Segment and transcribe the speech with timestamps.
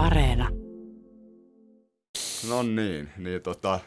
[0.00, 0.48] Areena.
[2.48, 3.80] No niin, niin tota,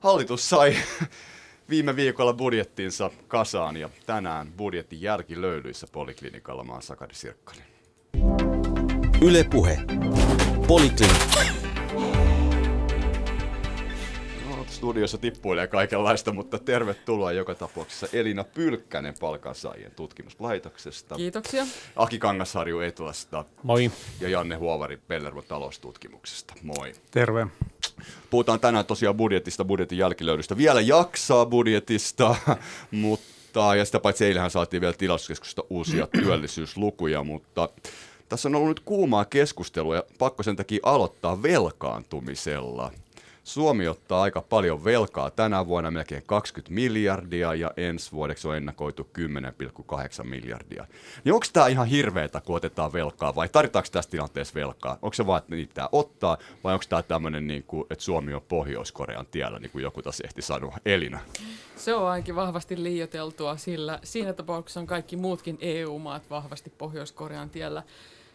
[0.00, 0.76] hallitus sai
[1.70, 7.64] viime viikolla budjettinsa kasaan ja tänään budjetin jälkilöydyissä poliklinikalla maan Sakari Sirkkanen.
[9.22, 9.78] Yle Puhe.
[10.66, 11.57] Poliklinikka.
[14.78, 21.14] Studiossa tippuilee kaikenlaista, mutta tervetuloa joka tapauksessa Elina Pylkkänen palkansaajien tutkimuslaitoksesta.
[21.14, 21.66] Kiitoksia.
[21.96, 23.44] Aki Kangasharju Etlasta.
[23.62, 23.90] Moi.
[24.20, 26.54] Ja Janne Huovari Pellervo taloustutkimuksesta.
[26.62, 26.92] Moi.
[27.10, 27.46] Terve.
[28.30, 30.56] Puhutaan tänään tosiaan budjetista, budjetin jälkilöydystä.
[30.56, 32.36] Vielä jaksaa budjetista,
[32.90, 37.68] mutta ja sitä paitsi eilähän saatiin vielä tilastokeskusta uusia työllisyyslukuja, mutta
[38.28, 42.92] tässä on ollut nyt kuumaa keskustelua ja pakko sen takia aloittaa velkaantumisella.
[43.48, 49.08] Suomi ottaa aika paljon velkaa tänä vuonna, melkein 20 miljardia ja ensi vuodeksi on ennakoitu
[50.22, 50.86] 10,8 miljardia.
[51.24, 54.98] Niin onko tämä ihan hirveätä, kun otetaan velkaa vai tarvitaanko tässä tilanteessa velkaa?
[55.02, 58.34] Onko se vaan, että niitä pitää ottaa vai onko tämä tämmöinen, niin kuin, että Suomi
[58.34, 60.76] on Pohjois-Korean tiellä, niin kuin joku taas ehti sanoa?
[60.84, 61.20] Elina.
[61.76, 67.82] Se on ainakin vahvasti liioteltua, sillä siinä tapauksessa on kaikki muutkin EU-maat vahvasti Pohjois-Korean tiellä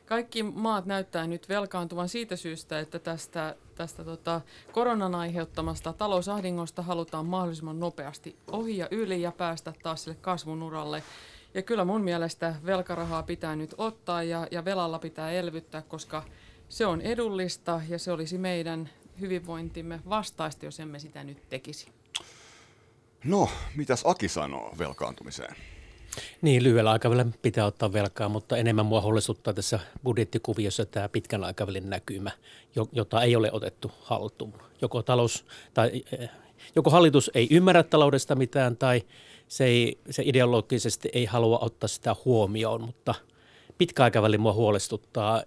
[0.06, 7.26] kaikki maat näyttää nyt velkaantuvan siitä syystä, että tästä, tästä tota, koronan aiheuttamasta talousahdingosta halutaan
[7.26, 11.04] mahdollisimman nopeasti ohi ja yli ja päästä taas sille kasvun uralle.
[11.54, 16.24] Ja kyllä mun mielestä velkarahaa pitää nyt ottaa ja, ja velalla pitää elvyttää, koska
[16.70, 21.88] se on edullista ja se olisi meidän hyvinvointimme vastaista, jos emme sitä nyt tekisi.
[23.24, 25.56] No, mitäs Aki sanoo velkaantumiseen?
[26.42, 31.90] Niin, lyhyellä aikavälillä pitää ottaa velkaa, mutta enemmän mua huolestuttaa tässä budjettikuviossa tämä pitkän aikavälin
[31.90, 32.32] näkymä,
[32.92, 34.54] jota ei ole otettu haltuun.
[34.82, 36.30] Joko, talous, tai, eh,
[36.76, 39.02] joko hallitus ei ymmärrä taloudesta mitään tai
[39.48, 43.16] se, ei, se ideologisesti ei halua ottaa sitä huomioon, mutta
[43.78, 45.44] pitkä aikavälin mua huolestuttaa.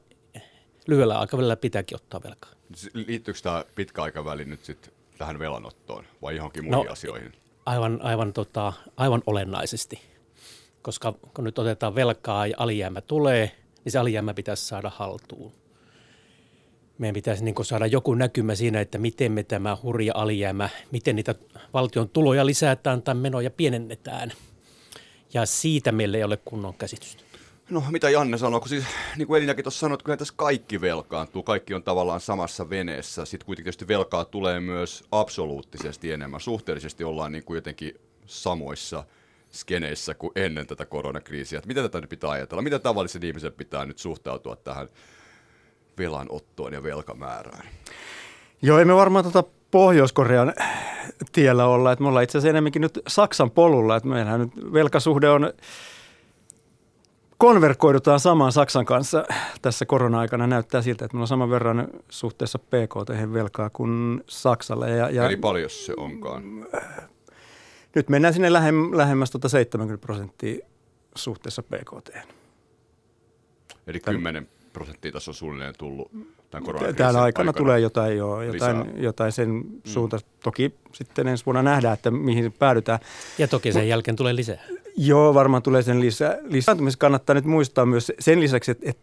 [0.86, 2.50] Lyhyellä aikavälillä pitääkin ottaa velkaa.
[2.94, 7.32] Liittyykö tämä pitkä aikaväli nyt sitten tähän velanottoon vai johonkin muihin no, asioihin?
[7.66, 10.15] Aivan, aivan, tota, aivan olennaisesti
[10.86, 13.52] koska kun nyt otetaan velkaa ja alijäämä tulee,
[13.84, 15.52] niin se alijäämä pitäisi saada haltuun.
[16.98, 21.34] Meidän pitäisi niin saada joku näkymä siinä, että miten me tämä hurja alijäämä, miten niitä
[21.72, 24.32] valtion tuloja lisätään tai menoja pienennetään.
[25.34, 27.22] Ja siitä meillä ei ole kunnon käsitystä.
[27.70, 28.84] No mitä Janne sanoo, kun siis
[29.16, 33.24] niin kuin Elinakin tuossa sanoi, että kyllä tässä kaikki velkaantuu, kaikki on tavallaan samassa veneessä.
[33.24, 37.94] Sitten kuitenkin tietysti velkaa tulee myös absoluuttisesti enemmän, suhteellisesti ollaan niin kuin jotenkin
[38.26, 39.04] samoissa–
[39.56, 41.58] skeneissä kuin ennen tätä koronakriisiä.
[41.58, 42.62] Että mitä tätä nyt pitää ajatella?
[42.62, 44.88] Miten tavallisen ihmisen pitää nyt suhtautua tähän
[45.98, 47.68] velanottoon ja velkamäärään?
[48.62, 50.54] Joo, emme varmaan tuota Pohjois-Korean
[51.32, 51.92] tiellä olla.
[51.92, 53.96] Että me ollaan itse asiassa enemmänkin nyt Saksan polulla.
[53.96, 55.52] Että meillähän nyt velkasuhde on
[57.38, 59.24] konverkoidutaan samaan Saksan kanssa
[59.62, 60.46] tässä korona-aikana.
[60.46, 64.90] Näyttää siltä, että meillä on saman verran suhteessa PKT velkaa kuin Saksalle.
[64.90, 66.66] Ja, ja Eli paljon se onkaan?
[67.96, 70.66] Nyt mennään sinne lähem, lähemmäs tuota 70 prosenttia
[71.14, 72.10] suhteessa BKT.
[73.86, 76.10] Eli 10 prosenttia tässä on suunnilleen tullut
[76.50, 79.80] tämän Tämän aikana, aikana tulee jotain, joo, jotain, jotain sen mm.
[79.84, 80.18] suunta.
[80.42, 82.98] Toki sitten ensi vuonna nähdään, että mihin päädytään.
[83.38, 84.58] Ja toki sen Mut, jälkeen tulee lisää.
[84.96, 86.38] Joo, varmaan tulee sen lisää.
[86.42, 89.02] Lisääntymisessä kannattaa nyt muistaa myös sen lisäksi, että, että,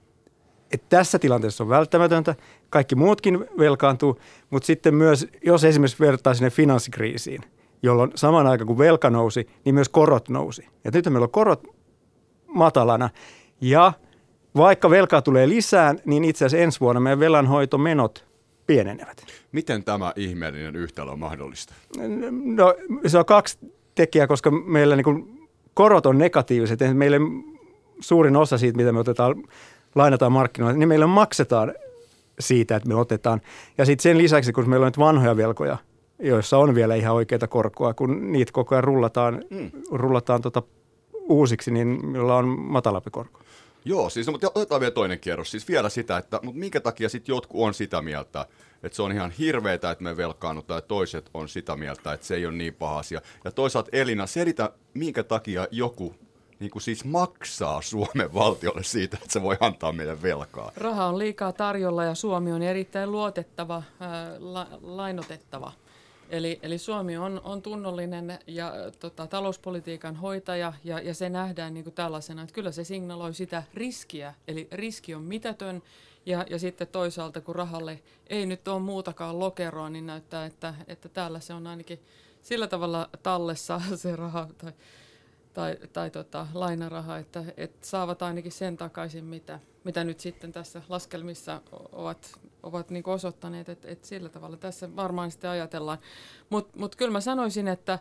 [0.72, 2.36] että tässä tilanteessa on välttämätöntä.
[2.70, 7.42] Kaikki muutkin velkaantuu, mutta sitten myös, jos esimerkiksi vertaa sinne finanssikriisiin–
[7.84, 10.68] jolloin saman aikaan kun velka nousi, niin myös korot nousi.
[10.84, 11.64] Ja nyt meillä on korot
[12.48, 13.10] matalana
[13.62, 13.94] ja
[14.56, 18.26] vaikka velkaa tulee lisää, niin itse asiassa ensi vuonna meidän velanhoitomenot
[18.68, 19.26] pienenevät.
[19.52, 21.74] Miten tämä ihmeellinen yhtälö on mahdollista?
[22.44, 22.76] No
[23.08, 23.58] se on kaksi
[23.96, 26.80] tekijää, koska meillä niin korot on negatiiviset.
[26.94, 27.18] Meille
[28.00, 29.44] suurin osa siitä, mitä me otetaan,
[29.96, 31.74] lainataan markkinoille, niin meille maksetaan
[32.40, 33.42] siitä, että me otetaan.
[33.78, 35.78] Ja sitten sen lisäksi, kun meillä on nyt vanhoja velkoja–
[36.24, 39.72] joissa on vielä ihan oikeita korkoa, kun niitä koko ajan rullataan, mm.
[39.92, 40.64] rullataan tota
[41.30, 43.40] uusiksi, niin meillä on matalampi korko.
[43.86, 45.52] Joo, siis no, mutta otetaan vielä toinen kierros.
[45.52, 48.46] Siis vielä sitä, että mutta minkä takia sitten jotkut on sitä mieltä,
[48.84, 52.36] että se on ihan hirveetä, että me velkaannutaan, ja toiset on sitä mieltä, että se
[52.36, 53.22] ei ole niin paha asia.
[53.44, 56.16] Ja toisaalta Elina, selitä, minkä takia joku
[56.60, 60.72] niin kuin siis maksaa Suomen valtiolle siitä, että se voi antaa meidän velkaa.
[60.76, 65.72] Raha on liikaa tarjolla ja Suomi on erittäin luotettava, ää, la, lainotettava
[66.30, 71.84] Eli, eli Suomi on, on tunnollinen ja tota, talouspolitiikan hoitaja ja, ja se nähdään niin
[71.84, 75.84] kuin tällaisena, että kyllä se signaloi sitä riskiä, eli riski on mitätön
[76.26, 81.10] ja, ja sitten toisaalta kun rahalle ei nyt ole muutakaan lokeroa, niin näyttää, että, että
[81.10, 82.00] täällä se on ainakin
[82.42, 84.74] sillä tavalla tallessa se raha tai
[85.54, 90.82] tai, tai tota, lainaraha, että, että saavat ainakin sen takaisin, mitä, mitä nyt sitten tässä
[90.90, 91.62] laskelmissa
[91.92, 95.98] ovat, ovat niin osoittaneet, että, että sillä tavalla tässä varmaan sitten ajatellaan.
[96.50, 98.00] Mutta mut kyllä mä sanoisin, että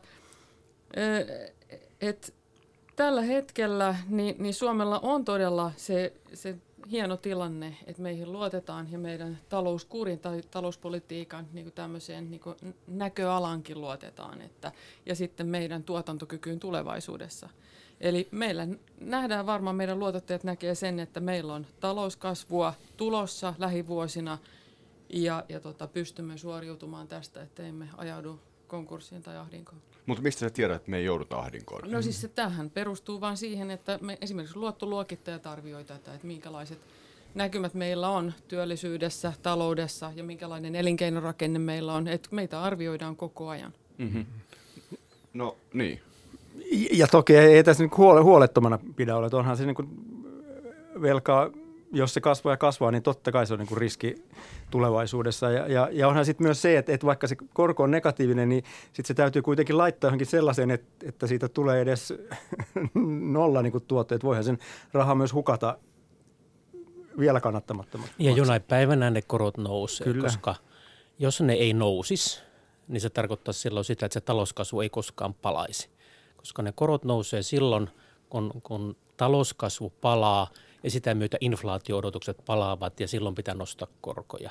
[2.00, 2.34] et
[2.96, 6.56] tällä hetkellä niin, niin Suomella on todella se, se
[6.90, 12.56] hieno tilanne, että meihin luotetaan ja meidän talouskurin tai talouspolitiikan niin kuin tämmöiseen niin kuin
[12.86, 14.72] näköalankin luotetaan että,
[15.06, 17.48] ja sitten meidän tuotantokykyyn tulevaisuudessa.
[18.00, 18.68] Eli meillä
[19.00, 24.38] nähdään varmaan, meidän luotottajat näkee sen, että meillä on talouskasvua tulossa lähivuosina
[25.08, 28.40] ja, ja tota, pystymme suoriutumaan tästä, että emme ajaudu
[28.72, 29.82] konkurssiin tai ahdinkoon.
[30.06, 31.90] Mutta mistä sä tiedät, että me ei jouduta ahdinkoon?
[31.90, 36.78] No siis se tähän perustuu vain siihen, että me esimerkiksi luottoluokittajat arvioivat tätä, että minkälaiset
[37.34, 42.08] näkymät meillä on työllisyydessä, taloudessa ja minkälainen elinkeinorakenne meillä on.
[42.08, 43.72] Että meitä arvioidaan koko ajan.
[43.98, 44.26] Mm-hmm.
[45.34, 46.00] No niin.
[46.92, 49.28] Ja toki ei tässä niin huolettomana pidä olla.
[49.32, 49.88] Onhan se niin kuin
[51.02, 51.50] velkaa
[51.92, 54.24] jos se kasvaa ja kasvaa, niin totta kai se on niin kuin riski
[54.70, 55.50] tulevaisuudessa.
[55.50, 58.64] Ja, ja, ja onhan sitten myös se, että, että vaikka se korko on negatiivinen, niin
[58.86, 62.14] sitten se täytyy kuitenkin laittaa johonkin sellaiseen, että, että siitä tulee edes
[63.38, 64.24] nolla niin kuin tuotteet.
[64.24, 64.58] Voihan sen
[64.92, 65.78] rahaa myös hukata
[67.18, 68.14] vielä kannattamattomasti.
[68.18, 70.22] Ja jonain päivänä ne korot nousee, Kyllä.
[70.22, 70.54] koska
[71.18, 72.42] jos ne ei nousisi,
[72.88, 75.90] niin se tarkoittaa silloin sitä, että se talouskasvu ei koskaan palaisi.
[76.36, 77.90] Koska ne korot nousee silloin,
[78.28, 80.48] kun, kun talouskasvu palaa–
[80.82, 84.50] ja sitä myötä inflaatio-odotukset palaavat ja silloin pitää nostaa korkoja.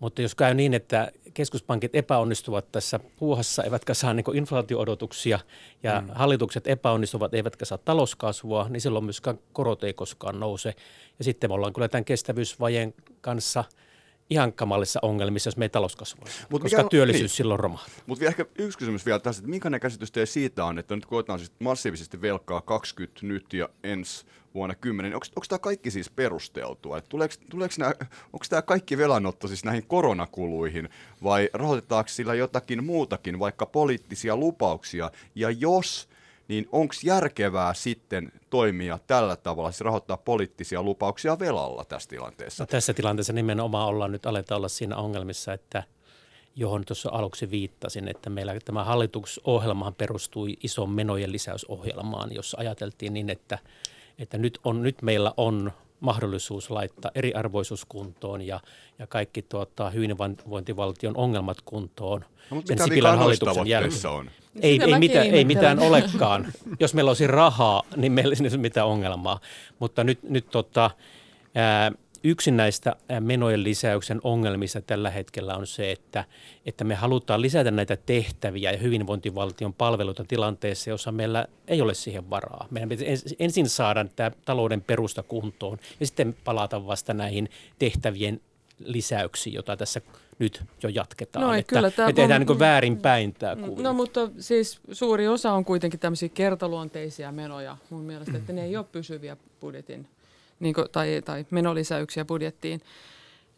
[0.00, 5.38] Mutta jos käy niin, että keskuspankit epäonnistuvat tässä puuhassa, eivätkä saa niin inflaatio-odotuksia
[5.82, 6.08] ja mm.
[6.14, 10.74] hallitukset epäonnistuvat, eivätkä saa talouskasvua, niin silloin myöskään korot ei koskaan nouse.
[11.18, 13.64] Ja sitten me ollaan kyllä tämän kestävyysvajeen kanssa–
[14.32, 17.36] ihan kamalissa ongelmissa, jos me ei talouskasvua, Mut koska mikä, työllisyys niin.
[17.36, 17.94] silloin romahtaa.
[18.06, 21.38] Mutta ehkä yksi kysymys vielä tässä, että minkälainen käsitys teille siitä on, että nyt koetaan
[21.38, 26.98] siis massiivisesti velkaa 20 nyt ja ensi vuonna 10, onko, onko tämä kaikki siis perusteltua?
[26.98, 27.92] Et tuleeko, tuleeko nämä,
[28.32, 30.88] onko tämä kaikki velanotto siis näihin koronakuluihin
[31.22, 35.10] vai rahoitetaanko sillä jotakin muutakin, vaikka poliittisia lupauksia?
[35.34, 36.08] Ja jos
[36.48, 42.62] niin onko järkevää sitten toimia tällä tavalla, siis rahoittaa poliittisia lupauksia velalla tässä tilanteessa?
[42.62, 45.82] No, tässä tilanteessa nimenomaan ollaan nyt aletaan olla siinä ongelmissa, että
[46.56, 53.30] johon tuossa aluksi viittasin, että meillä tämä hallituksohjelmahan perustui isoon menojen lisäysohjelmaan, jossa ajateltiin niin,
[53.30, 53.58] että,
[54.18, 55.72] että nyt, on, nyt meillä on
[56.02, 58.60] mahdollisuus laittaa eriarvoisuus kuntoon ja,
[58.98, 62.20] ja kaikki tuota, hyvinvointivaltion ongelmat kuntoon
[62.50, 64.06] no, mutta sen Sipilän hallituksen jälkeen.
[64.06, 64.30] On?
[64.60, 66.52] Ei, ei, mitään, ei mitään olekaan.
[66.80, 69.40] Jos meillä olisi rahaa, niin meillä ei olisi mitään ongelmaa.
[69.78, 70.90] Mutta nyt, nyt tota,
[71.54, 71.92] ää,
[72.24, 76.24] yksi näistä menojen lisäyksen ongelmista tällä hetkellä on se, että,
[76.66, 82.30] että me halutaan lisätä näitä tehtäviä ja hyvinvointivaltion palveluita tilanteessa, jossa meillä ei ole siihen
[82.30, 82.66] varaa.
[82.70, 87.48] Meidän pitäisi ensin saada tämä talouden perusta kuntoon ja sitten palata vasta näihin
[87.78, 88.40] tehtävien
[88.78, 90.00] lisäyksiin, jota tässä
[90.38, 91.46] nyt jo jatketaan.
[91.46, 93.82] No, että kyllä, tämä me tehdään on, niin väärinpäin tämä kuvio.
[93.82, 98.76] No mutta siis suuri osa on kuitenkin tämmöisiä kertaluonteisia menoja mun mielestä, että ne ei
[98.76, 100.06] ole pysyviä budjetin
[100.62, 102.80] niin kuin, tai, tai menolisäyksiä budjettiin.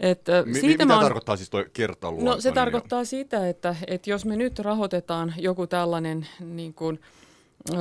[0.00, 2.34] Et, Mi- siitä mitä on, tarkoittaa siis tuo kertaluontoinen?
[2.34, 3.04] No se tarkoittaa jo.
[3.04, 7.00] sitä, että, että jos me nyt rahoitetaan joku tällainen niin kuin,
[7.70, 7.76] ö,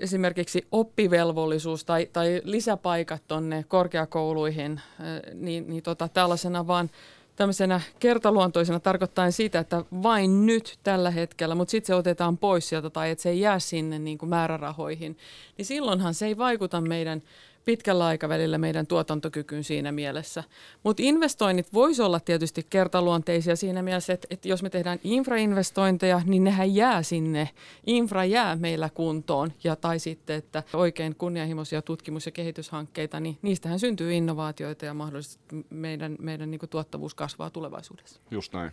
[0.00, 6.90] esimerkiksi oppivelvollisuus tai, tai lisäpaikat tuonne korkeakouluihin, ö, niin, niin tota, tällaisena vaan
[7.36, 12.90] tämmöisenä kertaluontoisena tarkoittaa sitä, että vain nyt tällä hetkellä, mutta sitten se otetaan pois sieltä
[12.90, 15.18] tai että se ei jää sinne niin kuin määrärahoihin,
[15.58, 17.22] niin silloinhan se ei vaikuta meidän
[17.64, 20.44] pitkällä aikavälillä meidän tuotantokykyyn siinä mielessä.
[20.82, 26.44] Mutta investoinnit voisi olla tietysti kertaluonteisia siinä mielessä, että, että jos me tehdään infrainvestointeja, niin
[26.44, 27.50] nehän jää sinne.
[27.86, 33.78] Infra jää meillä kuntoon ja tai sitten, että oikein kunnianhimoisia tutkimus- ja kehityshankkeita, niin niistähän
[33.78, 38.20] syntyy innovaatioita ja mahdollisesti meidän, meidän niin tuottavuus kasvaa tulevaisuudessa.
[38.30, 38.72] Just näin.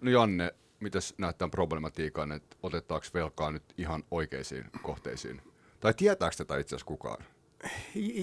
[0.00, 5.42] No Janne, miten näet tämän problematiikan, että otetaanko velkaa nyt ihan oikeisiin kohteisiin?
[5.80, 7.24] Tai tietääkö tätä itse asiassa kukaan?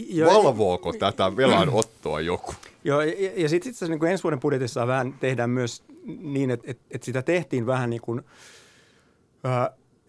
[0.10, 2.54] Jo, Valvooko tätä velanottoa joku?
[2.84, 5.84] Joo, ja, ja sitten sit niin ensi vuoden budjetissa vähän tehdään myös
[6.20, 8.22] niin, että, että, että sitä tehtiin vähän niin kuin,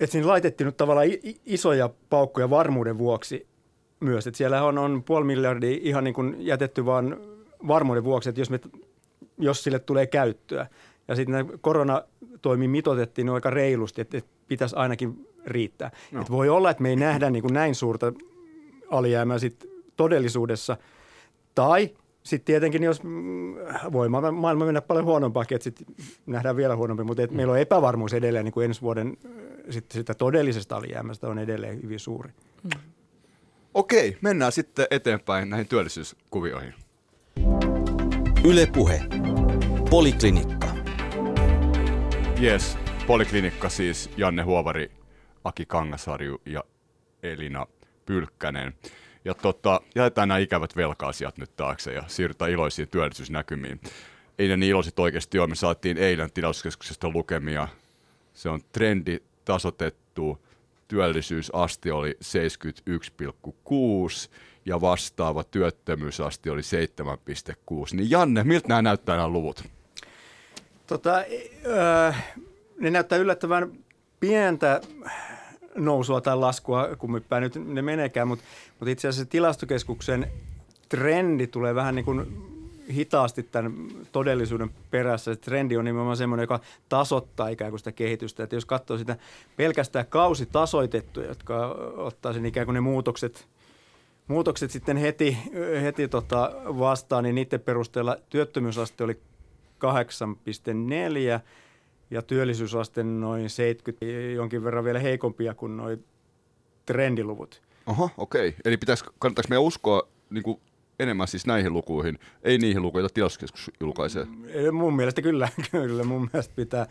[0.01, 1.09] että siinä laitettiin nyt tavallaan
[1.47, 3.47] isoja paukkoja varmuuden vuoksi
[4.01, 4.27] myös.
[4.27, 7.17] Että siellä on, on puoli miljardia ihan niin kuin jätetty vaan
[7.69, 8.61] varmuuden vuoksi, että jos, me,
[9.39, 10.67] jos sille tulee käyttöä.
[11.09, 15.91] Ja sitten koronatoimi mitotettiin aika reilusti, että, että pitäisi ainakin riittää.
[16.13, 16.21] No.
[16.21, 18.13] Että voi olla, että me ei nähdä niin kuin näin suurta
[18.91, 19.67] alijäämää sit
[19.97, 20.77] todellisuudessa.
[21.55, 21.91] Tai
[22.23, 23.55] sitten tietenkin, jos mm,
[23.93, 25.87] voi maailma mennä paljon huonompaakin, että sitten
[26.27, 29.17] nähdään vielä huonompi, mutta et meillä on epävarmuus edelleen niin kuin ensi vuoden
[29.71, 32.31] sit sitä todellisesta alijäämästä on edelleen hyvin suuri.
[32.63, 32.71] Mm.
[33.75, 36.75] Okei, mennään sitten eteenpäin näihin työllisyyskuvioihin.
[38.45, 39.03] Ylepuhe.
[39.91, 40.67] Poliklinikka.
[42.43, 44.91] Yes, Poliklinikka siis Janne Huovari,
[45.45, 46.65] Aki Kangasarju ja
[47.23, 47.67] Elina
[48.07, 48.75] Pylkkänen.
[49.25, 53.81] Ja tota, jätetään nämä ikävät velka-asiat nyt taakse ja siirrytään iloisiin työllisyysnäkymiin.
[54.39, 55.49] Ei ne niin iloiset oikeasti ole.
[55.49, 57.69] Me saatiin eilen tilauskeskuksesta lukemia.
[58.35, 60.47] Se on trendi tasotettu.
[60.89, 64.31] Työllisyysaste oli 71,6
[64.65, 67.97] ja vastaava työttömyysaste oli 7,6.
[67.97, 69.65] Niin Janne, miltä nämä näyttää nämä luvut?
[70.87, 71.25] Tota,
[71.67, 72.13] öö,
[72.79, 73.73] ne näyttää yllättävän
[74.21, 74.81] pientä
[75.77, 78.45] nousua tai laskua, kun päin nyt ne menekään, mutta,
[78.79, 80.33] mutta itse asiassa tilastokeskuksen
[80.89, 82.27] trendi tulee vähän niin kuin
[82.95, 83.73] hitaasti tämän
[84.13, 85.35] todellisuuden perässä.
[85.35, 88.43] Se trendi on nimenomaan semmoinen, joka tasoittaa ikään kuin sitä kehitystä.
[88.43, 89.17] Että jos katsoo sitä
[89.57, 93.47] pelkästään kausitasoitettuja, jotka ottaa sen ikään kuin ne muutokset,
[94.29, 95.39] muutokset sitten heti,
[95.83, 99.21] heti tota vastaan, niin niiden perusteella työttömyysaste oli 8,4
[102.11, 106.05] ja työllisyysaste noin 70, jonkin verran vielä heikompia kuin noin
[106.87, 107.63] trendiluvut.
[107.87, 108.49] Oho, okei.
[108.49, 108.61] Okay.
[108.65, 110.61] Eli pitäisi, kannattaisi meidän uskoa niin kuin
[110.99, 114.25] enemmän siis näihin lukuihin, ei niihin lukuihin, joita tilastokeskus julkaisee?
[114.25, 116.05] Mm, mun mielestä kyllä, kyllä.
[116.05, 116.87] Mun mielestä pitää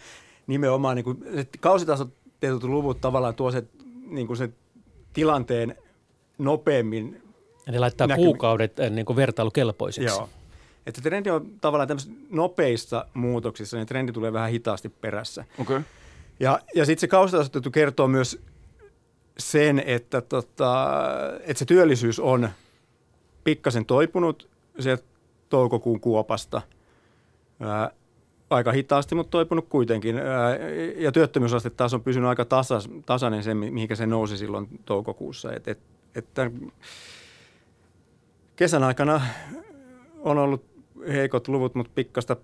[0.47, 1.23] nimenomaan, niin kuin,
[1.59, 2.13] kausitasot
[2.63, 3.63] luvut tavallaan tuo se,
[4.07, 4.49] niin kuin se
[5.13, 5.75] tilanteen
[6.37, 7.21] nopeammin
[7.67, 10.17] Eli laittaa näkymi- kuukaudet eh, niin kuin vertailukelpoisiksi.
[10.17, 10.29] Joo.
[10.85, 15.45] Että trendi on tavallaan tämmöisissä nopeissa muutoksissa, niin trendi tulee vähän hitaasti perässä.
[15.57, 15.81] Okay.
[16.39, 18.41] Ja, ja sitten se kausitasoitettu kertoo myös
[19.37, 20.97] sen, että, tota,
[21.39, 22.49] että se työllisyys on
[23.43, 24.49] pikkasen toipunut
[24.79, 25.03] sieltä
[25.49, 26.61] toukokuun kuopasta.
[27.59, 27.91] Ää,
[28.49, 30.17] aika hitaasti, mutta toipunut kuitenkin.
[30.17, 30.55] Ää,
[30.97, 35.53] ja työttömyysaste taas on pysynyt aika tasas, tasainen se, mihinkä se nousi silloin toukokuussa.
[35.53, 35.79] Et, et,
[36.15, 36.25] et
[38.55, 39.21] kesän aikana
[40.19, 40.74] on ollut
[41.07, 42.35] heikot luvut, mutta pikkasta,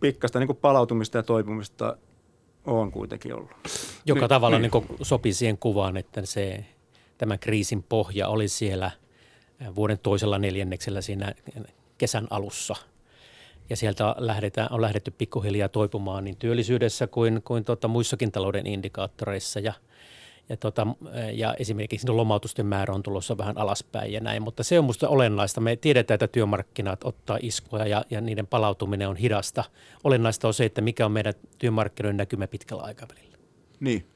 [0.00, 1.96] pikkasta niin kuin palautumista ja toipumista
[2.64, 3.50] on kuitenkin ollut.
[4.04, 4.70] Joka niin, tavalla niin.
[4.72, 6.64] Niin sopii siihen kuvaan, että se,
[7.18, 8.90] tämä kriisin pohja oli siellä
[9.74, 11.34] vuoden toisella neljänneksellä siinä
[11.98, 12.76] kesän alussa.
[13.70, 19.60] Ja sieltä lähdetään, on lähdetty pikkuhiljaa toipumaan niin työllisyydessä kuin, kuin tuota, muissakin talouden indikaattoreissa
[19.60, 19.72] ja–
[20.50, 20.86] ja, tota,
[21.32, 25.60] ja esimerkiksi lomautusten määrä on tulossa vähän alaspäin ja näin, mutta se on minusta olennaista.
[25.60, 29.64] Me tiedetään, että työmarkkinat ottaa iskuja ja, ja niiden palautuminen on hidasta.
[30.04, 33.36] Olennaista on se, että mikä on meidän työmarkkinoiden näkymä pitkällä aikavälillä.
[33.80, 34.06] Niin,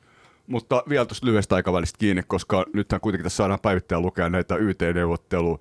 [0.47, 5.61] mutta vielä tuosta lyhyestä aikavälistä kiinni, koska nythän kuitenkin tässä saadaan päivittäin lukea näitä YT-neuvottelu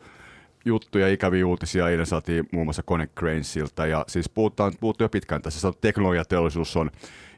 [0.65, 1.89] juttuja, ikäviä uutisia.
[1.89, 2.83] Eilen saatiin muun muassa
[3.19, 5.71] Cranesilta ja siis puhutaan, puhuttu jo pitkään tässä.
[5.81, 6.91] Teknologiateollisuus on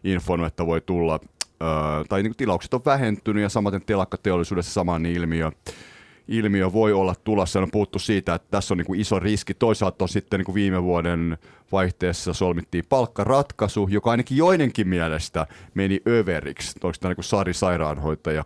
[0.04, 1.20] informoinut, että voi tulla
[2.10, 5.52] tai niin kuin tilaukset on vähentynyt ja samaten telakkateollisuudessa sama ilmiö
[6.28, 7.60] ilmiö voi olla tulossa.
[7.60, 9.54] On puhuttu siitä, että tässä on niin kuin iso riski.
[9.54, 11.38] Toisaalta on sitten niin kuin viime vuoden
[11.72, 16.80] vaihteessa solmittiin palkkaratkaisu, joka ainakin joidenkin mielestä meni överiksi.
[16.84, 18.44] Onko tämä niin kuin Sari Sairaanhoitaja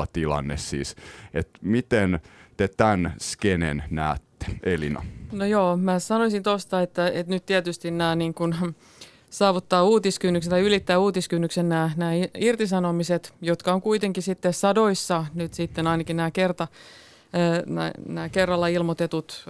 [0.00, 0.96] 2.0 tilanne siis?
[1.34, 2.20] Et miten
[2.56, 5.02] te tämän skenen näette, Elina?
[5.32, 8.54] No joo, mä sanoisin tuosta, että, että nyt tietysti nämä niin kuin,
[9.30, 15.86] saavuttaa uutiskynnyksen tai ylittää uutiskynnyksen nämä, nämä irtisanomiset, jotka on kuitenkin sitten sadoissa nyt sitten
[15.86, 16.68] ainakin nämä, kerta,
[17.66, 19.44] nämä, nämä kerralla ilmoitetut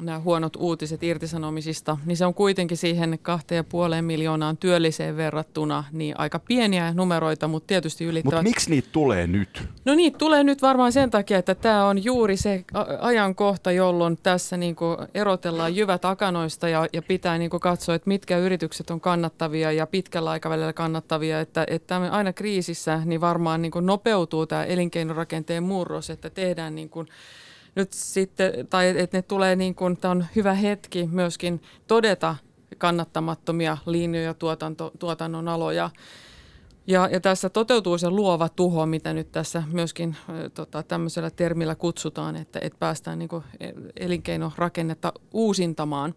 [0.00, 5.84] nämä huonot uutiset irtisanomisista, niin se on kuitenkin siihen kahteen ja puoleen miljoonaan työlliseen verrattuna
[5.92, 8.34] niin aika pieniä numeroita, mutta tietysti ylittävät.
[8.34, 9.62] Mutta miksi niitä tulee nyt?
[9.84, 12.64] No niitä tulee nyt varmaan sen takia, että tämä on juuri se
[13.00, 14.76] ajankohta, jolloin tässä niin
[15.14, 20.30] erotellaan jyvät akanoista ja, ja pitää niin katsoa, että mitkä yritykset on kannattavia ja pitkällä
[20.30, 26.74] aikavälillä kannattavia, että, että aina kriisissä niin varmaan niin nopeutuu tämä elinkeinorakenteen murros, että tehdään
[26.74, 27.08] niin kuin
[27.74, 32.36] nyt sitten, tai että ne tulee niin kuin, tämä on hyvä hetki myöskin todeta
[32.78, 35.90] kannattamattomia linjoja, tuotanto, tuotannon aloja.
[36.86, 40.16] Ja, ja tässä toteutuu se luova tuho, mitä nyt tässä myöskin
[40.54, 46.14] tota, tämmöisellä termillä kutsutaan, että, että päästään niin kuin e, elinkeinorakennetta uusintamaan.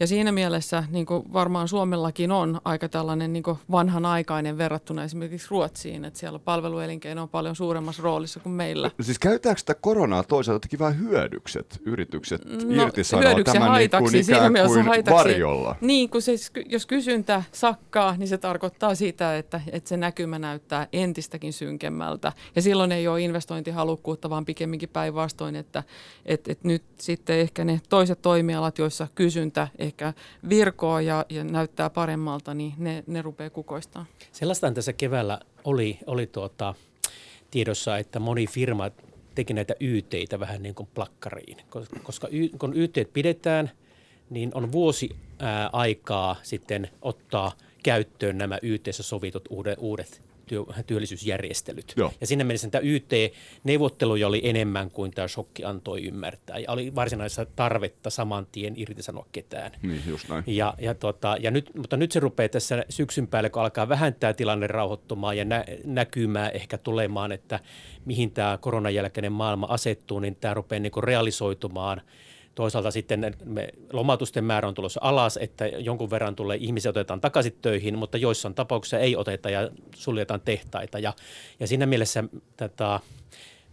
[0.00, 5.46] Ja siinä mielessä niin kuin varmaan Suomellakin on aika tällainen niin kuin vanhanaikainen verrattuna esimerkiksi
[5.50, 8.90] Ruotsiin, että siellä palveluelinkeino on paljon suuremmassa roolissa kuin meillä.
[9.00, 12.74] Siis käytetäänkö sitä koronaa toisaalta jotenkin vähän hyödykset, yritykset No,
[13.22, 15.14] ja tämän haitaksi, niin kuin siinä ikään kuin haitaksi.
[15.14, 15.76] varjolla?
[15.80, 16.32] Niin, kun se,
[16.68, 22.32] jos kysyntä sakkaa, niin se tarkoittaa sitä, että, että se näkymä näyttää entistäkin synkemmältä.
[22.56, 25.82] Ja silloin ei ole investointihalukkuutta, vaan pikemminkin päinvastoin, että,
[26.26, 30.12] että, että nyt sitten ehkä ne toiset toimialat, joissa kysyntä ehkä
[30.48, 34.08] virkoo ja, ja näyttää paremmalta, niin ne, ne rupeaa kukoistamaan.
[34.32, 36.74] Sellaistaan tässä keväällä oli, oli tuota,
[37.50, 38.90] tiedossa, että moni firma
[39.34, 41.56] teki näitä YTitä vähän niin kuin plakkariin,
[42.02, 43.70] koska, y, kun YT pidetään,
[44.30, 47.52] niin on vuosi ää, aikaa sitten ottaa
[47.82, 51.92] käyttöön nämä YTssä sovitut uudet, uudet työ, työllisyysjärjestelyt.
[51.96, 52.12] Joo.
[52.20, 56.58] Ja siinä mielessä tämä YT-neuvotteluja oli enemmän kuin tämä shokki antoi ymmärtää.
[56.58, 59.72] Ja oli varsinaisessa tarvetta saman tien irtisanoa ketään.
[59.82, 60.44] Niin, just näin.
[60.46, 64.14] Ja, ja, tota, ja nyt, mutta nyt se rupeaa tässä syksyn päälle, kun alkaa vähän
[64.14, 67.60] tämä tilanne rauhoittumaan ja nä, näkymään ehkä tulemaan, että
[68.04, 72.02] mihin tämä koronan jälkeinen maailma asettuu, niin tämä rupeaa niin realisoitumaan.
[72.56, 77.56] Toisaalta sitten me, lomautusten määrä on tulossa alas, että jonkun verran tulee ihmisiä otetaan takaisin
[77.62, 80.98] töihin, mutta joissain tapauksissa ei oteta ja suljetaan tehtaita.
[80.98, 81.12] Ja,
[81.60, 82.24] ja siinä mielessä
[82.56, 83.00] tätä,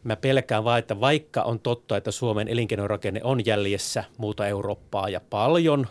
[0.04, 5.22] mä pelkään vaan, että vaikka on totta, että Suomen elinkeinorakenne on jäljessä muuta Eurooppaa ja
[5.30, 5.88] paljon,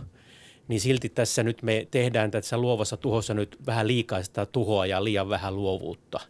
[0.68, 5.04] niin silti tässä nyt me tehdään tässä luovassa tuhossa nyt vähän liikaa sitä tuhoa ja
[5.04, 6.20] liian vähän luovuutta.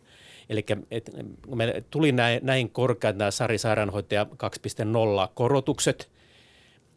[0.49, 0.87] Eli kun
[1.59, 6.09] me tuli näin, näin korkeat nämä Sari Sairaanhoitaja 2.0 korotukset–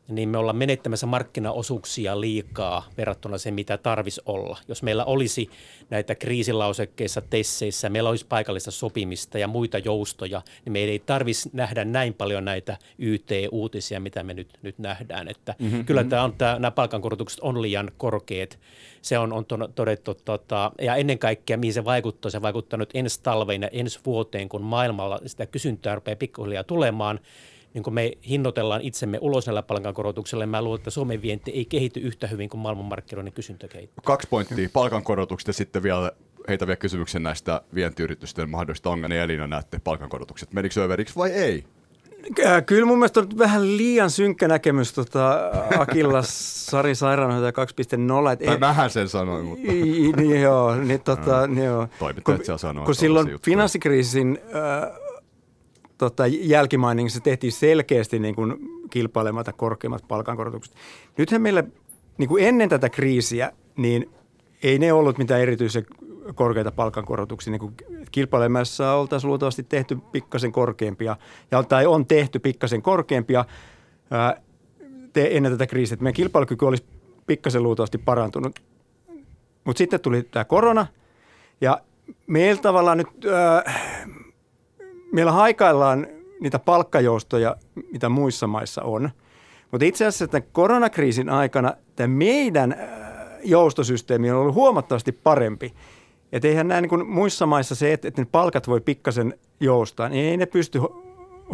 [0.08, 4.58] niin me ollaan menettämässä markkinaosuuksia liikaa verrattuna se, mitä tarvisi olla.
[4.68, 5.50] Jos meillä olisi
[5.90, 11.86] näitä kriisilausekkeissa, tesseissä, meillä olisi paikallista sopimista ja muita joustoja, niin meidän ei tarvitsisi nähdä
[11.86, 15.28] näin paljon näitä YT-uutisia, mitä me nyt, nyt nähdään.
[15.28, 15.86] Että mm-hmm.
[15.86, 18.60] Kyllä tämä on, tämä, nämä palkankorotukset on liian korkeat.
[19.02, 19.46] Se on, on
[19.76, 24.00] todettu, tota, ja ennen kaikkea mihin se vaikuttaa, se vaikuttaa nyt ensi talveen ja ensi
[24.06, 27.20] vuoteen, kun maailmalla sitä kysyntää rupeaa pikkuhiljaa tulemaan–
[27.76, 32.00] niin kun me hinnoitellaan itsemme ulos näillä palkankorotuksilla, mä luulen, että Suomen vienti ei kehity
[32.00, 34.02] yhtä hyvin kuin maailmanmarkkinoiden kysyntä kehittyy.
[34.06, 36.12] Kaksi pointtia, palkankorotukset ja sitten vielä
[36.48, 39.24] heitä vielä kysymyksen näistä vientiyritysten mahdollista ongelmia.
[39.24, 40.54] Elina näette palkankorotukset.
[40.54, 41.64] Menikö överiksi vai ei?
[42.66, 47.66] Kyllä mun mielestä on vähän liian synkkä näkemys tota Akilla Sari Sairaanhoitaja
[48.42, 48.46] 2.0.
[48.46, 49.68] Tai mähän sen sanoin, mutta...
[50.18, 51.88] Niin joo, niin tota, no, joo.
[52.00, 52.86] Toimittajat kun, sanoo.
[52.86, 55.05] Kun silloin finanssikriisin äh,
[55.98, 58.56] tota, jälkimainingissa tehtiin selkeästi niin kuin
[58.90, 60.76] kilpailematta korkeimmat palkankorotukset.
[61.18, 61.64] Nythän meillä
[62.18, 64.10] niin kuin ennen tätä kriisiä, niin
[64.64, 65.86] ei ne ollut mitään erityisen
[66.36, 67.52] korkeita palkankorotuksia.
[67.52, 67.74] Niin kuin
[68.12, 71.18] kilpailemassa oltaisiin luultavasti tehty pikkasen korkeampia,
[71.52, 73.46] ja, tai on tehty pikkasen korkeampia
[74.12, 74.42] ää,
[75.14, 75.98] te, ennen tätä kriisiä.
[76.00, 76.86] Meidän kilpailukyky olisi
[77.28, 78.60] pikkasen luultavasti parantunut.
[79.64, 80.88] Mutta sitten tuli tämä korona,
[81.62, 81.82] ja
[82.28, 83.08] meillä tavallaan nyt...
[83.34, 83.74] Ää,
[85.16, 86.08] meillä haikaillaan
[86.40, 87.56] niitä palkkajoustoja,
[87.92, 89.10] mitä muissa maissa on.
[89.72, 92.80] Mutta itse asiassa tämän koronakriisin aikana tämä meidän äh,
[93.44, 95.74] joustosysteemi on ollut huomattavasti parempi.
[96.32, 100.10] Että eihän näin niin kuin muissa maissa se, että, että ne palkat voi pikkasen joustaa,
[100.10, 100.82] niin ei ne pysty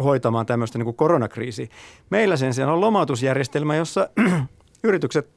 [0.04, 1.66] hoitamaan tämmöistä niin koronakriisiä.
[2.10, 4.08] Meillä sen sijaan on lomautusjärjestelmä, jossa
[4.84, 5.28] yritykset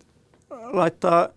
[0.50, 1.30] laittaa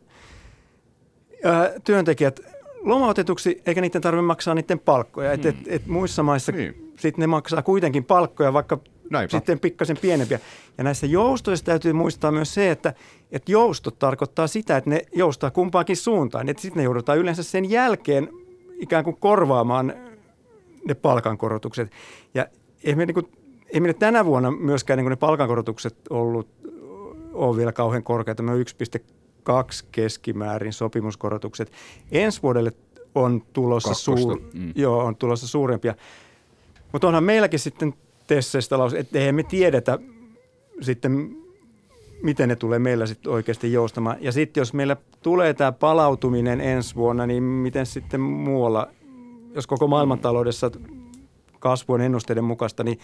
[1.44, 2.57] ää, äh, työntekijät
[2.88, 5.30] lomautetuksi, eikä niiden tarvitse maksaa niiden palkkoja.
[5.30, 5.34] Hmm.
[5.34, 6.92] Et, et, et muissa maissa niin.
[6.98, 8.78] sit ne maksaa kuitenkin palkkoja, vaikka
[9.10, 9.30] Näinpä.
[9.30, 10.40] sitten pikkasen pienempiä.
[10.78, 12.94] Ja näissä joustoissa täytyy muistaa myös se, että,
[13.32, 16.48] että joustot tarkoittaa sitä, että ne joustaa kumpaankin suuntaan.
[16.48, 18.28] Että sitten ne joudutaan yleensä sen jälkeen
[18.78, 19.92] ikään kuin korvaamaan
[20.84, 21.90] ne palkankorotukset.
[22.34, 22.46] Ja
[22.84, 23.28] ei me, niin kuin,
[23.72, 26.48] ei me tänä vuonna myöskään niin ne palkankorotukset ollut
[27.32, 28.42] ole vielä kauhean korkeita.
[28.42, 29.17] Me on kaksi
[29.92, 31.72] keskimäärin sopimuskorotukset.
[32.12, 32.72] Ensi vuodelle
[33.14, 34.72] on tulossa, suur, mm.
[34.74, 35.94] joo, on tulossa suurempia.
[36.92, 37.94] Mutta onhan meilläkin sitten
[38.26, 39.98] Tesseistä laus, että eihän me tiedetä
[40.80, 41.36] sitten,
[42.22, 44.16] miten ne tulee meillä sitten oikeasti joustamaan.
[44.20, 48.88] Ja sitten jos meillä tulee tämä palautuminen ensi vuonna, niin miten sitten muualla,
[49.54, 50.70] jos koko maailmantaloudessa
[51.58, 52.98] kasvu on ennusteiden mukaista, niin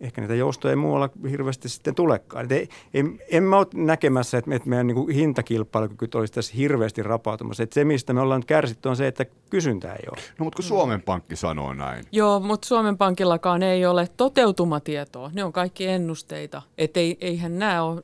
[0.00, 2.52] ehkä niitä joustoja ei muualla hirveästi sitten tulekaan.
[2.52, 7.62] ei, ei, en mä ole näkemässä, että, että meidän niin hintakilpailukyky olisi tässä hirveästi rapautumassa.
[7.62, 10.20] Että se, mistä me ollaan kärsitty, on se, että kysyntää ei ole.
[10.38, 12.04] No mutta kun Suomen Pankki sanoo näin.
[12.12, 15.30] Joo, mutta Suomen Pankillakaan ei ole toteutumatietoa.
[15.34, 16.62] Ne on kaikki ennusteita.
[16.78, 18.02] Että ei, eihän nämä ole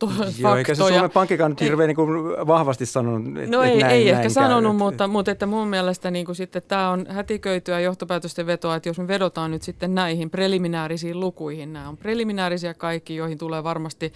[0.00, 2.10] to- Joo, eikä se Suomen Pankkikaan nyt hirveän niin kuin
[2.46, 5.46] vahvasti sanonut, että No et ei, näin, ei näin ehkä käy, sanonut, mutta, mutta että
[5.46, 9.62] mun mielestä niin kuin sitten tämä on hätiköityä johtopäätösten vetoa, että jos me vedotaan nyt
[9.62, 14.12] sitten näihin preliminaarisiin lukuihin, nämä on preliminaarisia kaikki, joihin tulee varmasti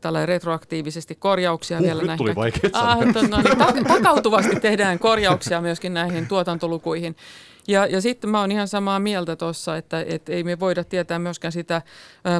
[0.00, 2.34] tällä retroaktiivisesti korjauksia huh, vielä nyt näihin.
[2.34, 7.16] tuli ah, no niin, tak- takautuvasti tehdään korjauksia myöskin näihin tuotantolukuihin.
[7.70, 11.18] Ja, ja sitten mä oon ihan samaa mieltä tuossa, että et ei me voida tietää
[11.18, 11.82] myöskään sitä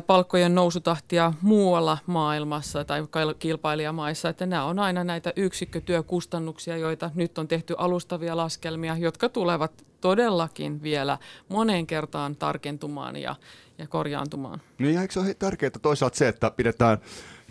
[0.07, 3.03] palkkojen nousutahtia muualla maailmassa tai
[3.39, 9.85] kilpailijamaissa, että nämä on aina näitä yksikkötyökustannuksia, joita nyt on tehty alustavia laskelmia, jotka tulevat
[10.01, 13.37] todellakin vielä moneen kertaan tarkentumaan ja,
[13.79, 14.63] ja korjaantumaan.
[14.79, 16.99] Niin eikö se ole tärkeää toisaalta se, että pidetään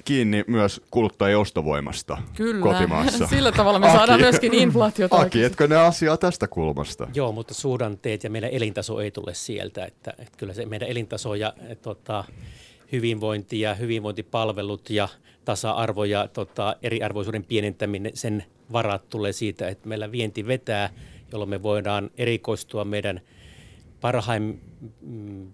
[0.06, 2.64] kiinni myös kuluttajien ostovoimasta Kyllä.
[2.64, 3.28] kotimaassa.
[3.36, 3.98] Sillä tavalla me Aki.
[3.98, 5.18] saadaan myöskin inflaatiota.
[5.18, 7.08] Aki, etkö ne asiaa tästä kulmasta?
[7.14, 9.86] Joo, mutta suhdanteet ja meidän elintaso ei tule sieltä.
[9.86, 12.24] Että, että kyllä se meidän elintaso ja et, tota,
[12.92, 15.10] hyvinvointi ja hyvinvointipalvelut ja
[15.46, 20.90] tasa-arvo ja tota, eriarvoisuuden pienentäminen, sen varat tulee siitä, että meillä vienti vetää,
[21.32, 23.22] jolloin me voidaan erikoistua meidän
[24.02, 24.58] parhaim,
[25.02, 25.52] mm,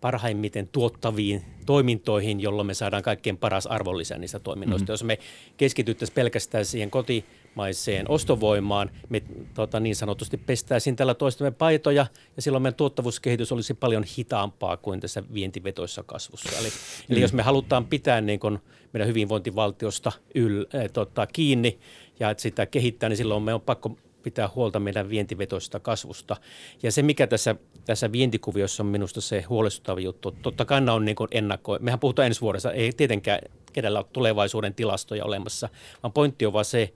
[0.00, 4.84] parhaimmiten tuottaviin toimintoihin, jolloin me saadaan kaikkein paras arvonlisä niistä toiminnoista.
[4.84, 4.92] Mm-hmm.
[4.92, 5.18] Jos me
[5.56, 9.22] keskityttäisiin pelkästään siihen kotimaiseen ostovoimaan, me
[9.54, 12.06] tota, niin sanotusti pestäisiin tällä toistamme paitoja
[12.36, 16.58] ja silloin meidän tuottavuuskehitys olisi paljon hitaampaa kuin tässä vientivetoissa kasvussa.
[16.58, 17.12] Eli, mm-hmm.
[17.12, 18.58] eli jos me halutaan pitää niin kun
[18.92, 21.78] meidän hyvinvointivaltiosta yl, äh, tota, kiinni
[22.20, 26.36] ja sitä kehittää, niin silloin me on pakko pitää huolta meidän vientivetoista kasvusta.
[26.82, 31.16] Ja se, mikä tässä, tässä vientikuviossa on minusta se huolestuttava juttu, totta kai on niin
[31.30, 31.78] ennakko.
[31.80, 33.38] Mehän puhutaan ensi vuodessa, ei tietenkään
[33.72, 35.68] kenellä ole tulevaisuuden tilastoja olemassa,
[36.02, 36.92] vaan pointti on vaan se,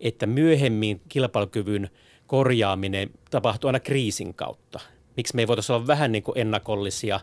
[0.00, 1.90] että myöhemmin kilpailukyvyn
[2.26, 4.80] korjaaminen tapahtuu aina kriisin kautta.
[5.16, 7.20] Miksi me ei voitaisiin olla vähän niin kuin ennakollisia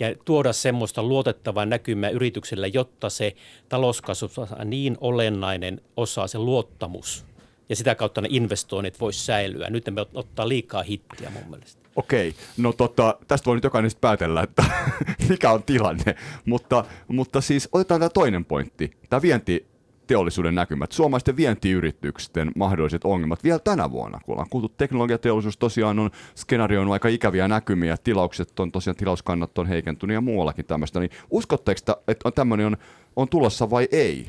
[0.00, 3.34] ja tuoda semmoista luotettavaa näkymää yritykselle, jotta se
[3.68, 4.28] talouskasvu
[4.60, 7.24] on niin olennainen osa, se luottamus–
[7.70, 9.70] ja sitä kautta ne investoinnit voisi säilyä.
[9.70, 11.80] Nyt me ottaa liikaa hittiä mun mielestä.
[11.96, 14.64] Okei, no tota, tästä voi nyt jokainen päätellä, että
[15.28, 19.66] mikä on tilanne, mutta, mutta siis otetaan tämä toinen pointti, tämä vienti
[20.06, 26.10] teollisuuden näkymät, suomalaisten vientiyritysten mahdolliset ongelmat vielä tänä vuonna, kun ollaan kuultu teknologiateollisuus tosiaan on
[26.34, 31.80] skenaarioinut aika ikäviä näkymiä, tilaukset on tosiaan, tilauskannat on heikentynyt ja muuallakin tämmöistä, niin uskotteko,
[32.08, 32.76] että tämmöinen on,
[33.16, 34.26] on tulossa vai ei?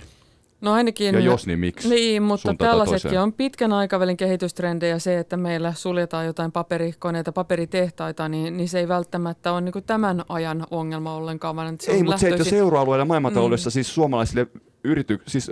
[0.62, 1.90] No ainakin, ja jos, niin miksi?
[1.90, 5.00] Niin, mutta tällaisetkin on pitkän aikavälin kehitystrendejä.
[5.00, 10.26] Se, että meillä suljetaan jotain paperikoneita, paperitehtaita, niin, niin se ei välttämättä ole niin tämän
[10.30, 11.56] ajan ongelma ollenkaan.
[11.56, 13.72] Vaan se ei, mutta se, että jos euroalueella maailmantaloudessa mm.
[13.72, 14.48] siis suomalaisille
[14.84, 15.52] yrity, siis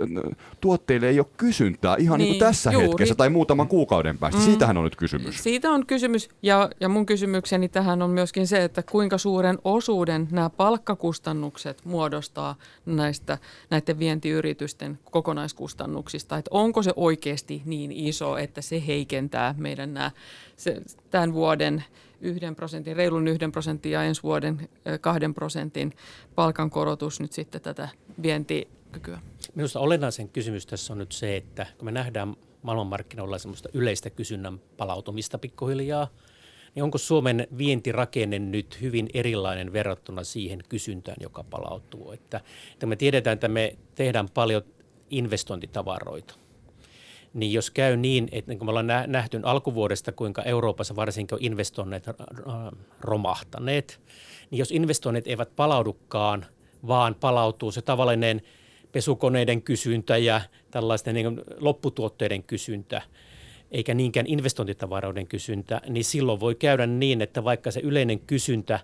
[0.60, 2.88] tuotteille ei ole kysyntää ihan niin, niin kuin tässä juuri.
[2.88, 4.40] hetkessä tai muutaman kuukauden päästä.
[4.40, 4.44] Mm.
[4.44, 5.42] Siitähän on nyt kysymys.
[5.42, 10.28] Siitä on kysymys ja, ja mun kysymykseni tähän on myöskin se, että kuinka suuren osuuden
[10.30, 13.38] nämä palkkakustannukset muodostaa näistä
[13.70, 16.36] näiden vientiyritysten kokonaiskustannuksista.
[16.36, 20.10] Että onko se oikeasti niin iso, että se heikentää meidän nämä,
[20.56, 21.84] se, tämän vuoden
[22.20, 24.68] yhden prosentin, reilun yhden prosentin ja ensi vuoden
[25.00, 25.92] kahden prosentin
[26.34, 27.88] palkankorotus nyt sitten tätä
[28.22, 29.18] vienti kykyä?
[29.54, 34.58] Minusta olennaisen kysymys tässä on nyt se, että kun me nähdään maailmanmarkkinoilla semmoista yleistä kysynnän
[34.76, 36.08] palautumista pikkuhiljaa,
[36.74, 42.12] niin onko Suomen vientirakenne nyt hyvin erilainen verrattuna siihen kysyntään, joka palautuu?
[42.12, 42.40] Että,
[42.72, 44.62] että me tiedetään, että me tehdään paljon
[45.10, 46.34] investointitavaroita.
[47.34, 51.42] Niin jos käy niin, että niin kun me ollaan nähty alkuvuodesta, kuinka Euroopassa varsinkin on
[51.42, 52.04] investoinnit
[53.00, 54.00] romahtaneet,
[54.50, 56.46] niin jos investoinnit eivät palaudukaan,
[56.86, 58.42] vaan palautuu se tavallinen–
[58.92, 63.02] pesukoneiden kysyntä ja tällaisten niin lopputuotteiden kysyntä,
[63.70, 68.80] eikä niinkään investointitavaroiden kysyntä, niin silloin voi käydä niin, että vaikka se yleinen kysyntä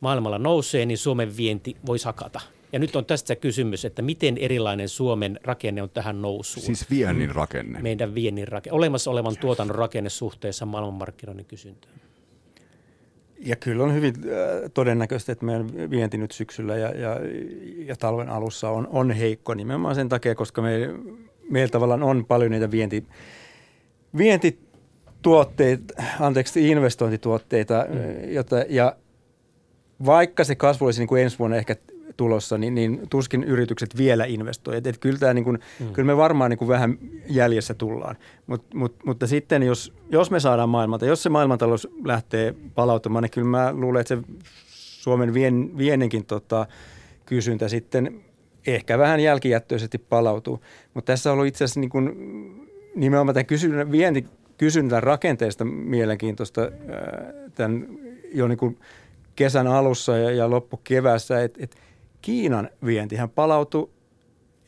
[0.00, 2.40] maailmalla nousee, niin Suomen vienti voi sakata.
[2.72, 6.66] Ja nyt on tästä kysymys, että miten erilainen Suomen rakenne on tähän nousuun.
[6.66, 7.82] Siis viennin rakenne.
[7.82, 11.94] Meidän viennin rakenne, olemassa olevan tuotannon rakenne suhteessa maailmanmarkkinoiden kysyntään.
[13.44, 17.20] Ja kyllä on hyvin äh, todennäköistä, että meidän vienti nyt syksyllä ja, ja,
[17.86, 20.90] ja talven alussa on, on heikko nimenomaan sen takia, koska me,
[21.50, 23.06] meillä tavallaan on paljon niitä vienti,
[24.16, 28.30] vientituotteita, anteeksi, investointituotteita, mm.
[28.32, 28.96] jota, ja
[30.06, 31.76] vaikka se kasvu olisi niin kuin ensi vuonna ehkä
[32.16, 34.76] tulossa, niin, niin tuskin yritykset vielä investoi.
[34.84, 35.92] Et, kyllä, tämä niin kuin, mm.
[35.92, 36.98] kyllä me varmaan niin kuin vähän
[37.28, 38.16] jäljessä tullaan.
[38.46, 43.30] Mut, mut, mutta sitten jos, jos me saadaan maailmalta, jos se maailmantalous lähtee palautumaan, niin
[43.30, 44.22] kyllä mä luulen, että se
[45.04, 46.66] Suomen vien, vienninkin tota,
[47.26, 48.20] kysyntä sitten
[48.66, 50.60] ehkä vähän jälkijättöisesti palautuu.
[50.94, 52.12] Mutta tässä on ollut itse asiassa niin kuin,
[52.94, 54.24] nimenomaan tämän kysyntä, vienti,
[54.58, 56.60] kysyntän rakenteesta mielenkiintoista
[57.54, 57.86] tämän
[58.34, 58.78] jo niin kuin
[59.36, 61.76] kesän alussa ja, ja loppukeväässä, että et
[62.24, 63.90] Kiinan vientihän palautui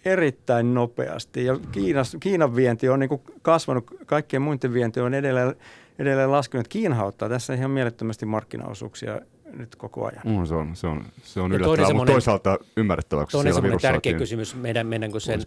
[0.04, 5.54] erittäin nopeasti ja Kiinas, Kiinan vienti on niin kuin kasvanut, kaikkien muiden vienti on edelleen,
[5.98, 6.68] edelleen laskenut.
[6.68, 9.20] Kiina ottaa tässä ihan mielettömästi markkinaosuuksia
[9.52, 10.22] nyt koko ajan.
[10.24, 13.72] Mm, se on, se on, se on yllättävää, mutta toisaalta ymmärrettävää, koska Toinen siellä semmoinen
[13.72, 15.40] virus tärkeä kysymys meidän, meidän kun sen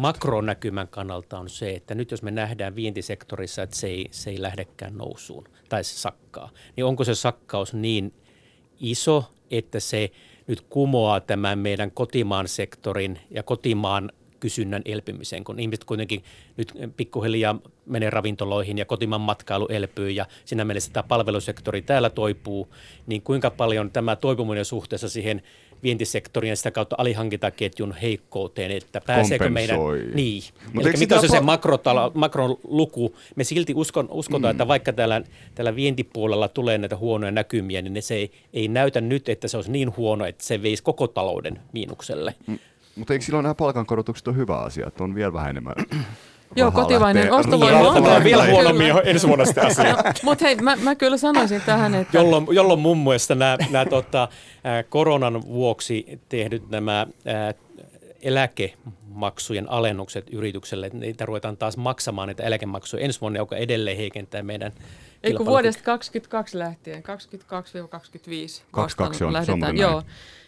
[0.00, 4.42] makronäkymän kannalta on se, että nyt jos me nähdään vientisektorissa, että se ei, se ei
[4.42, 8.14] lähdekään nousuun tai se sakkaa, niin onko se sakkaus niin
[8.80, 10.10] iso, että se
[10.48, 16.24] nyt kumoaa tämän meidän kotimaan sektorin ja kotimaan kysynnän elpymisen, kun ihmiset kuitenkin
[16.56, 22.74] nyt pikkuhiljaa menee ravintoloihin ja kotimaan matkailu elpyy ja siinä mielessä tämä palvelusektori täällä toipuu,
[23.06, 25.42] niin kuinka paljon tämä toipuminen suhteessa siihen
[25.82, 29.78] vientisektorin ja sitä kautta alihankintaketjun heikkouteen, että pääseekö meidän...
[30.14, 30.42] Niin.
[30.72, 33.16] Mut Eli eikö mikä on se, se makrotala, makron luku?
[33.36, 34.56] Me silti uskon, uskotaan, mm.
[34.56, 35.22] että vaikka täällä,
[35.54, 39.56] täällä vientipuolella tulee näitä huonoja näkymiä, niin ne se ei, ei näytä nyt, että se
[39.56, 42.34] olisi niin huono, että se veisi koko talouden miinukselle.
[42.96, 45.74] Mutta eikö silloin nämä palkankorotukset ole hyvä asia, että on vielä vähän enemmän
[46.56, 50.02] Joo, lähtee ostovoima rahaa on- Tämä on vielä huonommin jo ensi vuonna sitä asiaa.
[50.22, 54.28] Mutta hei, mä, mä kyllä sanoisin tähän, että Jolloin, jolloin mun mielestä nämä, nämä tota,
[54.88, 57.54] koronan vuoksi tehdyt nämä ää,
[58.22, 64.42] eläkemaksujen alennukset yritykselle, että niitä ruvetaan taas maksamaan niitä eläkemaksuja ensi vuonna, joka edelleen heikentää
[64.42, 64.72] meidän
[65.22, 67.02] Ei kun vuodesta 22 lähtien, 22-25
[68.70, 69.76] 22 on, se on lähdetään.
[69.76, 70.02] Joo,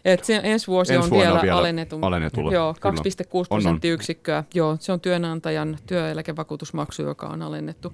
[0.04, 2.94] et se ensi vuosi Ensi on vielä, on vielä alennetum, alennetulla, Joo, kyllä.
[2.94, 3.02] 2,6
[3.32, 3.46] On, on.
[3.48, 4.44] prosenttiyksikköä.
[4.54, 7.92] Joo, se on työnantajan työeläkevakuutusmaksu, joka on alennettu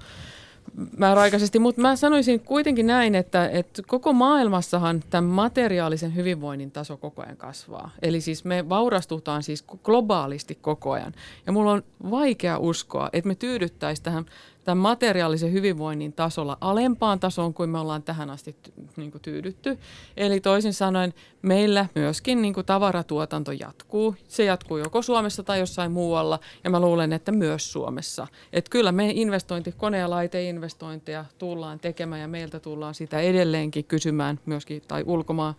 [0.96, 7.22] määräaikaisesti, mutta mä sanoisin kuitenkin näin, että, että koko maailmassahan tämän materiaalisen hyvinvoinnin taso koko
[7.22, 7.90] ajan kasvaa.
[8.02, 11.12] Eli siis me vaurastutaan siis globaalisti koko ajan.
[11.46, 14.26] Ja mulla on vaikea uskoa, että me tyydyttäisiin tähän
[14.66, 18.56] tämän materiaalisen hyvinvoinnin tasolla alempaan tasoon kuin me ollaan tähän asti
[18.96, 19.78] niin kuin tyydytty.
[20.16, 24.14] Eli toisin sanoen meillä myöskin niin kuin tavaratuotanto jatkuu.
[24.28, 28.26] Se jatkuu joko Suomessa tai jossain muualla ja mä luulen, että myös Suomessa.
[28.52, 34.40] Että kyllä me investointi, kone- ja laiteinvestointeja tullaan tekemään ja meiltä tullaan sitä edelleenkin kysymään
[34.46, 35.54] myöskin tai ulkomaa,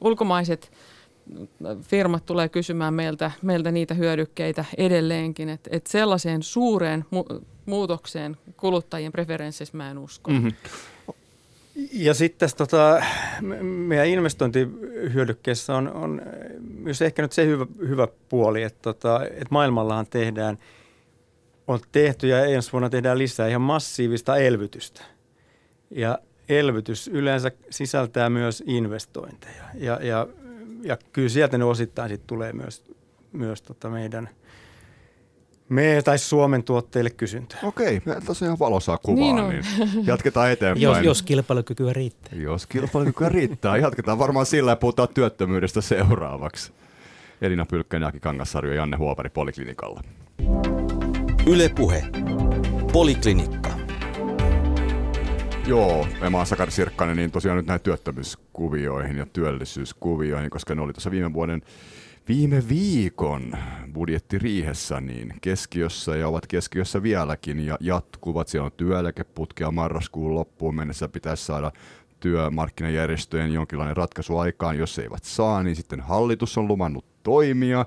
[0.00, 0.72] ulkomaiset
[1.82, 5.48] firmat tulee kysymään meiltä, meiltä niitä hyödykkeitä edelleenkin.
[5.48, 7.04] Että et sellaiseen suureen
[7.66, 10.30] muutokseen kuluttajien preferensseissä mä en usko.
[10.30, 10.52] Mm-hmm.
[11.92, 13.02] Ja sitten tässä tota,
[13.40, 16.22] me- meidän investointihyödykkeessä on, on
[16.60, 20.58] myös ehkä nyt se hyvä, hyvä puoli, että, tota, että maailmallahan tehdään,
[21.66, 25.02] on tehty ja ensi vuonna tehdään lisää ihan massiivista elvytystä.
[25.90, 29.64] Ja elvytys yleensä sisältää myös investointeja.
[29.74, 30.26] Ja, ja,
[30.82, 32.84] ja kyllä sieltä ne osittain sit tulee myös,
[33.32, 34.28] myös tota meidän,
[35.72, 37.58] me tai Suomen tuotteille kysyntää.
[37.62, 39.44] Okei, me tuossa ihan valosaa kuvaa, Niin niin,
[39.80, 39.88] on.
[39.94, 40.82] niin jatketaan eteenpäin.
[40.82, 42.38] Jos, jos kilpailukykyä riittää.
[42.38, 46.72] Jos kilpailukykyä riittää, jatketaan varmaan sillä ja puhutaan työttömyydestä seuraavaksi.
[47.42, 50.00] Elina Pylkkänen, Jaki Kangassarjo ja Janne Huopari Poliklinikalla.
[51.46, 52.04] Yle Puhe.
[52.92, 53.70] Poliklinikka.
[55.66, 60.92] Joo, mä oon Sakari Sirkkanen, niin tosiaan nyt näihin työttömyyskuvioihin ja työllisyyskuvioihin, koska ne oli
[60.92, 61.62] tuossa viime vuoden
[62.28, 63.52] viime viikon
[63.92, 68.48] budjettiriihessä niin keskiössä ja ovat keskiössä vieläkin ja jatkuvat.
[68.48, 71.72] Siellä on työeläkeputkea marraskuun loppuun mennessä pitäisi saada
[72.20, 74.78] työmarkkinajärjestöjen jonkinlainen ratkaisu aikaan.
[74.78, 77.86] Jos eivät saa, niin sitten hallitus on luvannut toimia.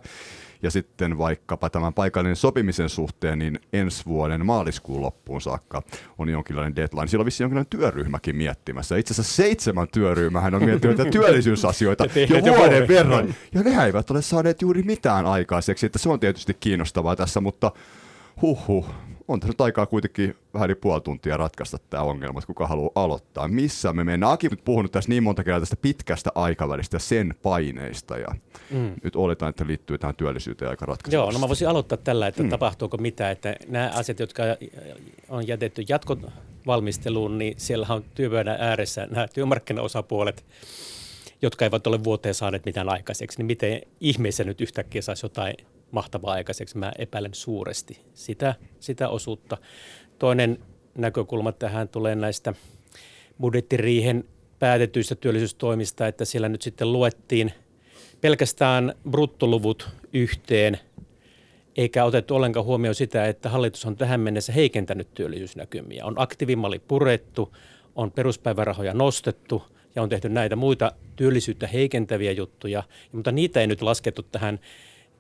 [0.66, 5.82] Ja sitten vaikkapa tämän paikallinen sopimisen suhteen, niin ensi vuoden maaliskuun loppuun saakka
[6.18, 7.08] on jonkinlainen deadline.
[7.08, 8.98] Siellä on vissiin jonkinlainen työryhmäkin miettimässä.
[8.98, 12.88] Itse asiassa seitsemän työryhmähän on miettinyt työllisyysasioita jo jo vuoden vuoden.
[12.88, 13.36] verran.
[13.54, 17.72] Ja ne eivät ole saaneet juuri mitään aikaiseksi, että se on tietysti kiinnostavaa tässä, mutta
[18.42, 18.90] huhhuh,
[19.28, 22.92] on tässä nyt aikaa kuitenkin vähän yli puoli tuntia ratkaista tämä ongelma, että kuka haluaa
[22.96, 23.48] aloittaa.
[23.48, 24.32] Missä me mennään?
[24.32, 28.28] Aki nyt puhunut tässä niin monta kertaa tästä pitkästä aikavälistä ja sen paineista ja
[28.72, 28.94] mm.
[29.04, 31.16] nyt oletaan, että liittyy tähän työllisyyteen aika ratkaisevasti.
[31.16, 32.50] Joo, no mä voisin aloittaa tällä, että hmm.
[32.50, 34.44] tapahtuuko mitä, että nämä asiat, jotka
[35.30, 40.46] on jätetty jatkovalmisteluun, niin siellä on työpöydän ääressä nämä työmarkkinaosapuolet,
[41.42, 45.56] jotka eivät ole vuoteen saaneet mitään aikaiseksi, niin miten ihmeessä nyt yhtäkkiä saisi jotain
[45.92, 49.58] mahtavaa aikaiseksi, mä epäilen suuresti sitä, sitä osuutta.
[50.20, 50.60] Toinen
[50.98, 52.54] näkökulma tähän tulee näistä
[53.42, 54.24] budjettiriihen
[54.60, 57.54] päätetyistä työllisyystoimista, että siellä nyt sitten luettiin
[58.22, 60.80] pelkästään bruttoluvut yhteen,
[61.78, 66.06] eikä otettu ollenkaan huomioon sitä, että hallitus on tähän mennessä heikentänyt työllisyysnäkymiä.
[66.06, 67.56] On aktiivimalli purettu,
[67.96, 69.64] on peruspäivärahoja nostettu
[69.96, 74.60] ja on tehty näitä muita työllisyyttä heikentäviä juttuja, mutta niitä ei nyt laskettu tähän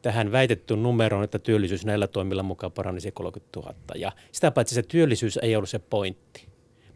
[0.05, 3.73] tähän väitettyyn numeroon, että työllisyys näillä toimilla mukaan paranisi 30 000.
[3.95, 6.45] Ja sitä paitsi se työllisyys ei ollut se pointti.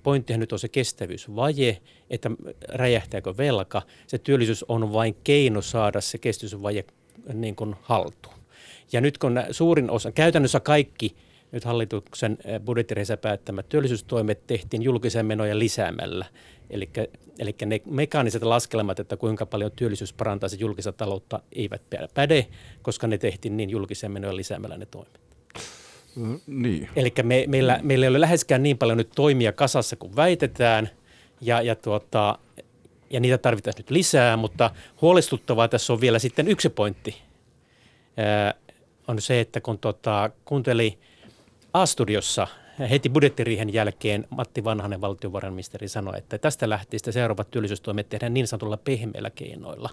[0.03, 1.77] Pointtihan nyt on se kestävyysvaje,
[2.09, 2.31] että
[2.67, 3.81] räjähtääkö velka.
[4.07, 6.83] Se työllisyys on vain keino saada se kestävyysvaje
[7.33, 8.35] niin kuin haltuun.
[8.91, 11.15] Ja nyt kun suurin osa, käytännössä kaikki
[11.51, 16.25] nyt hallituksen budjettireisä päättämät työllisyystoimet tehtiin julkisen menoja lisäämällä.
[16.69, 16.89] Eli,
[17.39, 21.81] eli ne mekaaniset laskelmat, että kuinka paljon työllisyys parantaisi julkista taloutta, eivät
[22.13, 22.47] päde,
[22.81, 25.19] koska ne tehtiin niin julkisen menojen lisäämällä ne toimet.
[26.15, 26.89] Mm, niin.
[26.95, 30.89] Eli me, meillä, meillä ei ole läheskään niin paljon nyt toimia kasassa kuin väitetään,
[31.41, 32.39] ja, ja, tuota,
[33.09, 37.15] ja niitä tarvitaan nyt lisää, mutta huolestuttavaa tässä on vielä sitten yksi pointti.
[38.17, 38.53] Ää,
[39.07, 40.97] on se, että kun tuota, kuunteli
[41.73, 42.47] A-studiossa
[42.89, 48.77] heti budjettiriihen jälkeen Matti Vanhanen valtiovarainministeri sanoi, että tästä lähtien seuraavat työllisyystoimet tehdään niin sanotulla
[48.77, 49.89] pehmeillä keinoilla,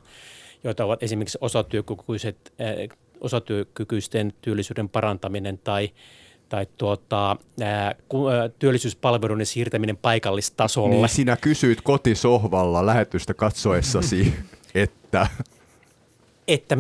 [0.65, 5.91] joita ovat esimerkiksi osatyökykyiset, äh, osatyökykyisten työllisyyden parantaminen tai
[6.49, 7.95] tai tuota, ää,
[8.59, 10.95] työllisyyspalveluiden siirtäminen paikallistasolle.
[10.95, 14.35] Niin sinä kysyit kotisohvalla lähetystä katsoessasi,
[14.75, 15.27] että...
[16.49, 16.77] että,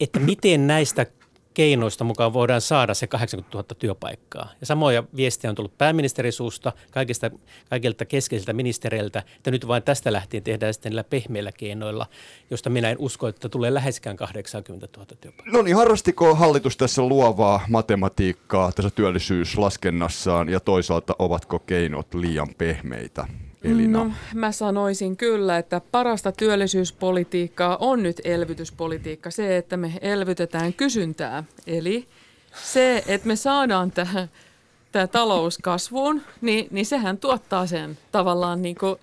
[0.00, 1.06] että miten näistä
[1.54, 4.48] keinoista mukaan voidaan saada se 80 000 työpaikkaa.
[4.60, 7.30] Ja samoja viestejä on tullut pääministerin suusta, kaikista,
[7.70, 12.06] kaikilta keskeisiltä ministereiltä, että nyt vain tästä lähtien tehdään sitten näillä pehmeillä keinoilla,
[12.50, 15.52] josta minä en usko, että tulee läheskään 80 000 työpaikkaa.
[15.52, 23.26] No niin, harrastiko hallitus tässä luovaa matematiikkaa tässä työllisyyslaskennassaan ja toisaalta ovatko keinot liian pehmeitä?
[23.62, 24.04] Elina?
[24.04, 29.30] No, mä sanoisin kyllä, että parasta työllisyyspolitiikkaa on nyt elvytyspolitiikka.
[29.30, 31.44] Se, että me elvytetään kysyntää.
[31.66, 32.06] Eli
[32.64, 34.28] se, että me saadaan tähän
[34.92, 38.96] tämä talous kasvuun, niin, niin sehän tuottaa sen tavallaan niin kuin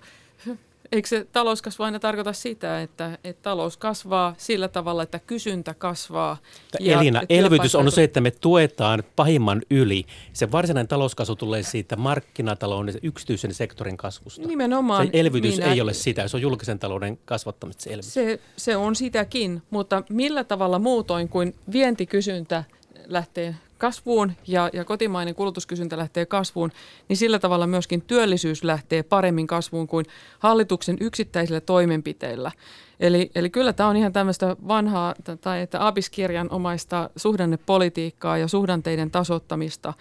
[0.96, 6.36] Eikö se talouskasvu aina tarkoita sitä, että, että talous kasvaa sillä tavalla, että kysyntä kasvaa?
[6.80, 10.04] Ja Elina, elvytys on se, että me tuetaan pahimman yli.
[10.32, 14.46] Se varsinainen talouskasvu tulee siitä markkinatalouden yksityisen sektorin kasvusta.
[14.46, 15.06] Nimenomaan.
[15.06, 18.14] Se elvytys minä, ei ole sitä, se on julkisen talouden kasvattamista se elvytys.
[18.14, 22.64] Se, se on sitäkin, mutta millä tavalla muutoin kuin vientikysyntä
[23.06, 26.72] lähtee kasvuun ja, ja kotimainen kulutuskysyntä lähtee kasvuun,
[27.08, 30.06] niin sillä tavalla myöskin työllisyys lähtee paremmin kasvuun kuin
[30.38, 32.52] hallituksen yksittäisillä toimenpiteillä.
[33.00, 39.10] Eli, eli kyllä tämä on ihan tämmöistä vanhaa, tai että Abiskirjan omaista suhdannepolitiikkaa ja suhdanteiden
[39.10, 39.94] tasottamista.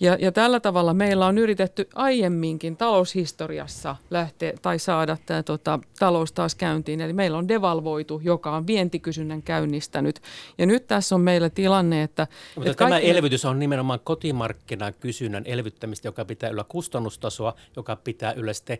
[0.00, 6.32] Ja, ja tällä tavalla meillä on yritetty aiemminkin taloushistoriassa lähteä tai saada tämä tota, talous
[6.32, 7.00] taas käyntiin.
[7.00, 10.20] Eli meillä on devalvoitu, joka on vientikysynnän käynnistänyt.
[10.58, 12.26] Ja nyt tässä on meillä tilanne, että...
[12.54, 13.10] Mutta että tämä kaikki...
[13.10, 18.78] elvytys on nimenomaan kotimarkkinan kysynnän elvyttämistä, joka pitää yllä kustannustasoa, joka pitää yllä sitten,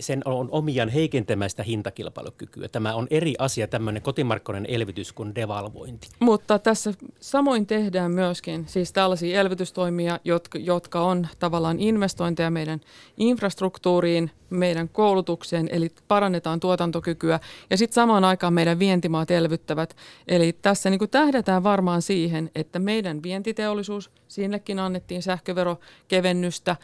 [0.00, 2.68] sen on omiaan heikentämästä hintakilpailukykyä.
[2.68, 6.08] Tämä on eri asia, tämmöinen kotimarkkinoiden elvytys kuin devalvointi.
[6.18, 12.80] Mutta tässä samoin tehdään myöskin siis tällaisia elvytystoimia, jotka jotka, on tavallaan investointeja meidän
[13.16, 19.96] infrastruktuuriin, meidän koulutukseen, eli parannetaan tuotantokykyä ja sitten samaan aikaan meidän vientimaat elvyttävät.
[20.28, 26.76] Eli tässä niin tähdätään varmaan siihen, että meidän vientiteollisuus, sinnekin annettiin sähköverokevennystä,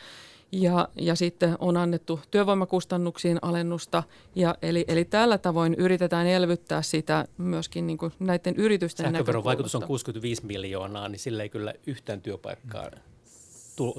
[0.53, 4.03] ja, ja sitten on annettu työvoimakustannuksiin alennusta.
[4.35, 9.75] Ja eli, eli tällä tavoin yritetään elvyttää sitä myöskin niin kuin näiden yritysten Sähköveron vaikutus
[9.75, 12.91] on 65 miljoonaa, niin sillä ei kyllä yhtään työpaikkaa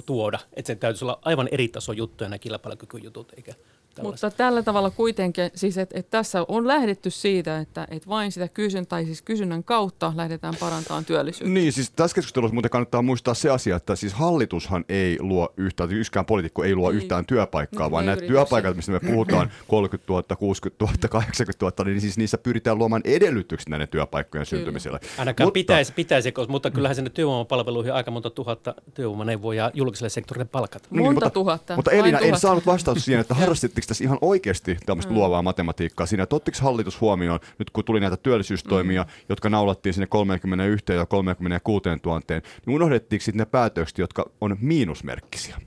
[0.05, 0.39] tuoda.
[0.53, 3.53] Että sen täytyisi olla aivan eri taso juttuja nämä kilpailukykyjutut, eikä
[4.01, 8.47] Mutta tällä tavalla kuitenkin, siis että et tässä on lähdetty siitä, että et vain sitä
[8.47, 11.53] kysyn, tai siis kysynnän kautta lähdetään parantamaan työllisyyttä.
[11.53, 15.91] Niin, siis tässä keskustelussa muuten kannattaa muistaa se asia, että siis hallitushan ei luo yhtään,
[15.91, 16.97] yksikään poliitikko ei luo ei.
[16.97, 22.01] yhtään työpaikkaa, vaan näitä työpaikat, mistä me puhutaan, 30 000, 60 000, 80 000, niin
[22.01, 24.99] siis niissä pyritään luomaan edellytykset näiden työpaikkojen syntymiselle.
[25.17, 30.87] Ainakaan mutta, pitäisi, pitäisi, mutta kyllähän sinne työvoimapalveluihin aika monta tuhatta työvoimaneuvoja julkiselle sektorille palkata.
[30.91, 31.75] Niin, monta mutta, tuhatta.
[31.75, 33.35] Mutta Elina, en saanut vastausta siihen, että
[33.85, 35.17] harrastitteko tässä ihan oikeasti tämmöistä mm.
[35.17, 39.09] luovaa matematiikkaa siinä, että ottiko hallitus huomioon, nyt kun tuli näitä työllisyystoimia, mm.
[39.29, 42.21] jotka naulattiin sinne 31 ja 36 000,
[42.65, 45.57] niin unohdettiinko sitten ne päätökset, jotka on miinusmerkkisiä?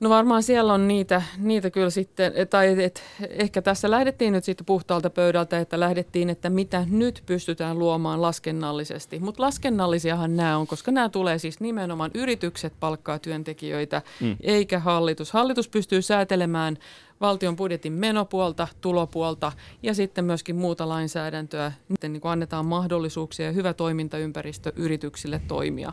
[0.00, 4.66] No varmaan siellä on niitä, niitä kyllä sitten, tai et, ehkä tässä lähdettiin nyt sitten
[4.66, 9.18] puhtaalta pöydältä, että lähdettiin, että mitä nyt pystytään luomaan laskennallisesti.
[9.18, 14.36] Mutta laskennallisiahan nämä on, koska nämä tulee siis nimenomaan yritykset palkkaa työntekijöitä, mm.
[14.40, 15.32] eikä hallitus.
[15.32, 16.78] Hallitus pystyy säätelemään
[17.20, 21.72] valtion budjetin menopuolta, tulopuolta ja sitten myöskin muuta lainsäädäntöä.
[21.88, 25.92] Sitten niin annetaan mahdollisuuksia ja hyvä toimintaympäristö yrityksille toimia.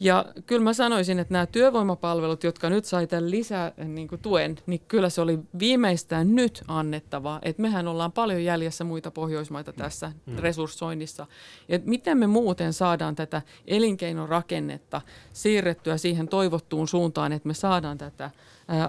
[0.00, 4.56] Ja kyllä mä sanoisin, että nämä työvoimapalvelut, jotka nyt sai tämän lisää niin kuin tuen,
[4.66, 7.38] niin kyllä se oli viimeistään nyt annettava.
[7.42, 10.36] Että mehän ollaan paljon jäljessä muita Pohjoismaita tässä mm.
[10.38, 11.26] resurssoinnissa.
[11.68, 15.00] Ja miten me muuten saadaan tätä elinkeinorakennetta
[15.32, 18.30] siirrettyä siihen toivottuun suuntaan, että me saadaan tätä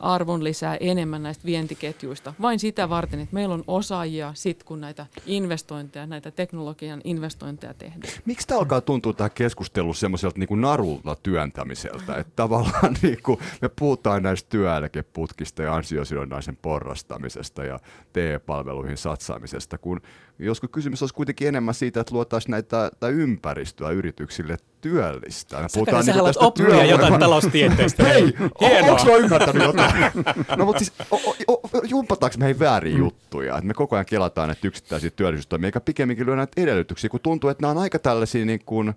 [0.02, 2.34] arvonlisää enemmän näistä vientiketjuista.
[2.42, 8.14] Vain sitä varten, että meillä on osaajia sit, kun näitä investointeja, näitä teknologian investointeja tehdään.
[8.26, 12.16] Miksi tämä alkaa tuntua tämä keskustelu semmoiselta niin narulla työntämiseltä?
[12.16, 17.80] Että tavallaan niin kuin me puhutaan näistä työeläkeputkista ja ansiosidonnaisen porrastamisesta ja
[18.14, 20.02] TE-palveluihin satsaamisesta, kun
[20.40, 25.68] joskus kysymys olisi kuitenkin enemmän siitä, että luotaisiin näitä, ympäristöä yrityksille työllistää.
[25.74, 26.90] Puhutaan niin tästä oppia työvoiman...
[26.90, 28.04] jotain taloustieteestä.
[28.04, 29.94] Hei, onko mä ymmärtänyt jotain?
[30.58, 33.00] no mutta siis, o, o, jumpataanko meihin väärin mm.
[33.00, 33.56] juttuja?
[33.56, 37.50] Että me koko ajan kelataan näitä yksittäisiä työllisyystoimia, eikä pikemminkin lyö näitä edellytyksiä, kun tuntuu,
[37.50, 38.94] että nämä on aika tällaisia niin kuin,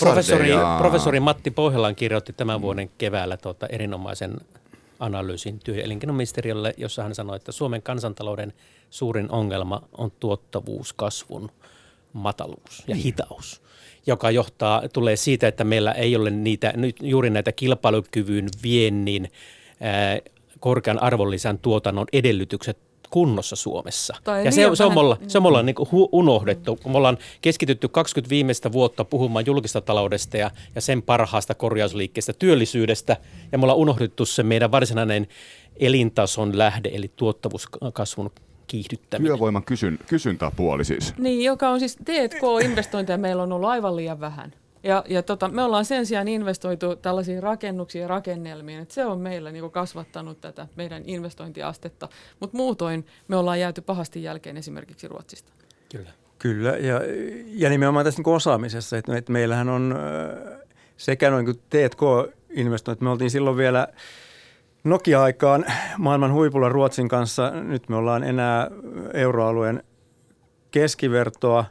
[0.00, 4.36] Professori, professori Matti Pohjolan kirjoitti tämän vuoden keväällä tuota erinomaisen
[5.00, 8.52] analyysin työ- ja elinkeinoministeriölle, jossa hän sanoi, että Suomen kansantalouden
[8.90, 11.50] suurin ongelma on tuottavuuskasvun
[12.12, 13.04] mataluus ja niin.
[13.04, 13.62] hitaus,
[14.06, 19.30] joka johtaa, tulee siitä, että meillä ei ole niitä, nyt juuri näitä kilpailukyvyn, viennin,
[19.80, 20.18] ää,
[20.60, 22.78] korkean arvonlisän tuotannon edellytykset
[23.10, 24.14] kunnossa Suomessa.
[24.24, 27.88] Tai ja se, se, on mulla, se on mulla niin hu, unohdettu, me ollaan keskitytty
[27.88, 33.16] 20 viimeistä vuotta puhumaan julkista taloudesta ja, ja sen parhaasta korjausliikkeestä, työllisyydestä,
[33.52, 35.26] ja me ollaan unohdettu se meidän varsinainen
[35.76, 38.30] elintason lähde, eli tuottavuuskasvun
[38.66, 39.30] kiihdyttäminen.
[39.30, 41.14] Työvoiman kysyn, kysyntäpuoli siis.
[41.18, 44.52] Niin, joka on siis T&K-investointeja meillä on ollut aivan liian vähän.
[44.82, 49.20] Ja, ja tota, me ollaan sen sijaan investoitu tällaisiin rakennuksiin ja rakennelmiin, että se on
[49.20, 52.08] meillä niin kasvattanut tätä meidän investointiastetta,
[52.40, 55.52] mutta muutoin me ollaan jääty pahasti jälkeen esimerkiksi Ruotsista.
[55.92, 56.10] Kyllä.
[56.38, 57.00] Kyllä, ja,
[57.46, 59.94] ja nimenomaan tässä niin osaamisessa, että, että meillähän on
[60.96, 63.88] sekä noin kuin T&K-investoinnit, me oltiin silloin vielä
[64.86, 65.64] Nokia-aikaan
[65.98, 68.70] maailman huipulla Ruotsin kanssa, nyt me ollaan enää
[69.14, 69.82] euroalueen
[70.70, 71.64] keskivertoa,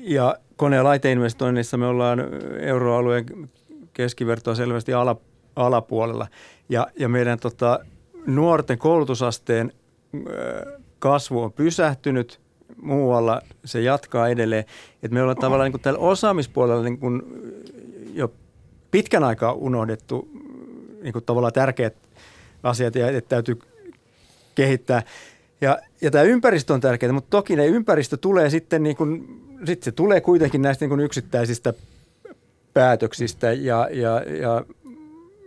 [0.00, 2.18] ja kone- ja laiteinvestoinnissa me ollaan
[2.60, 3.26] euroalueen
[3.92, 5.16] keskivertoa selvästi ala,
[5.56, 6.26] alapuolella.
[6.68, 7.78] Ja, ja meidän tota,
[8.26, 9.72] nuorten koulutusasteen
[10.98, 12.40] kasvu on pysähtynyt,
[12.82, 14.64] muualla se jatkaa edelleen.
[15.02, 17.22] Et me ollaan tavallaan niin kuin tällä osaamispuolella niin kuin
[18.14, 18.32] jo
[18.90, 20.35] pitkän aikaa unohdettu
[21.06, 21.94] niin kuin tavallaan tärkeät
[22.62, 23.58] asiat, ja että täytyy
[24.54, 25.02] kehittää.
[25.60, 29.84] Ja, ja tämä ympäristö on tärkeää, mutta toki ne ympäristö tulee sitten niin kuin sitten
[29.84, 31.74] se tulee kuitenkin näistä niin kuin yksittäisistä
[32.74, 34.64] päätöksistä ja, ja, ja,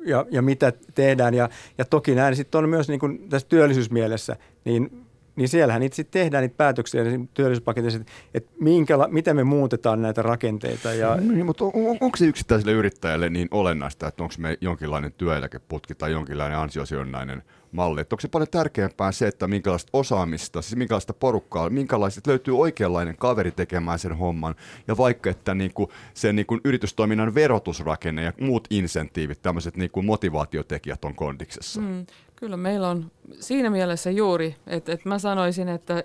[0.06, 1.34] ja, ja mitä tehdään.
[1.34, 4.36] Ja, ja toki näin sitten on myös niin kuin tässä työllisyysmielessä,
[4.66, 5.06] niin,
[5.40, 10.94] niin siellähän itse tehdään niitä päätöksiä työllisyyspaketissa, että, että minkäla, miten me muutetaan näitä rakenteita.
[10.94, 11.16] Ja...
[11.16, 15.96] Niin, mutta on, on, onko se yksittäiselle yrittäjälle niin olennaista, että onko me jonkinlainen työeläkeputki
[15.96, 18.02] tai jonkinlainen ansiosidonnainen– malli.
[18.02, 23.18] Että onko se paljon tärkeämpää se, että minkälaista osaamista, siis minkälaista porukkaa, minkälaiset löytyy oikeanlainen
[23.18, 24.56] kaveri tekemään sen homman,
[24.88, 29.92] ja vaikka että niin kuin sen niin kuin yritystoiminnan verotusrakenne ja muut insentiivit, tämmöiset niin
[29.92, 31.82] kuin motivaatiotekijät on kondiksessa.
[31.82, 32.06] Mm,
[32.40, 36.04] kyllä meillä on siinä mielessä juuri, että, että mä sanoisin, että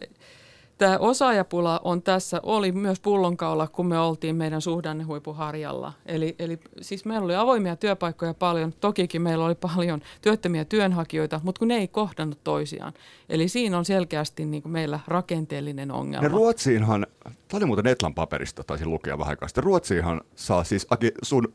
[0.85, 5.93] Tämä osaajapula on tässä, oli myös pullonkaula, kun me oltiin meidän suhdannehuipuharjalla.
[6.07, 11.59] Eli, eli siis meillä oli avoimia työpaikkoja paljon, tokikin meillä oli paljon työttömiä työnhakijoita, mutta
[11.59, 12.93] kun ne ei kohdannut toisiaan.
[13.29, 16.25] Eli siinä on selkeästi niin kuin meillä rakenteellinen ongelma.
[16.25, 21.13] Ja Ruotsiinhan, tämä oli muuten Etlan paperista, taisin lukea vähän aikaa Ruotsiinhan saa siis, Aki,
[21.23, 21.53] sun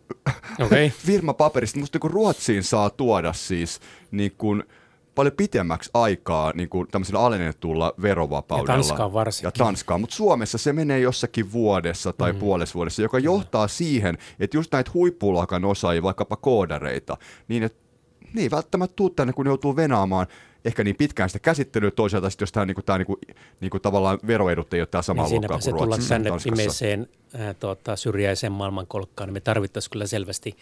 [0.62, 0.90] okay.
[1.06, 3.80] firmapaperista, musta niin Ruotsiin saa tuoda siis
[4.12, 4.64] niin kuin–
[5.20, 8.74] paljon pitemmäksi aikaa niin kuin tämmöisellä alennetulla verovapaudella.
[8.74, 9.48] Ja Tanskaan varsinkin.
[9.48, 12.40] Ja Tanskaan, mutta Suomessa se menee jossakin vuodessa tai mm.
[12.40, 17.18] puolessa vuodessa, joka johtaa siihen, että just näitä huippuluokan osaajia, vaikkapa koodareita,
[17.48, 17.80] niin että
[18.34, 20.28] ne ei välttämättä tule tänne, kun ne joutuu venaamaan
[20.66, 23.20] ehkä niin pitkään sitä käsittelyä toisaalta, sit jos tämä, niinku, tää, niinku,
[23.62, 27.08] niinku, tavallaan veroedut ei ole tämä sama niin luokkaa kuin se Ruotsissa tänne viimeiseen
[27.40, 30.58] äh, tuota, syrjäiseen maailmankolkkaan, niin me tarvittaisiin kyllä selvästi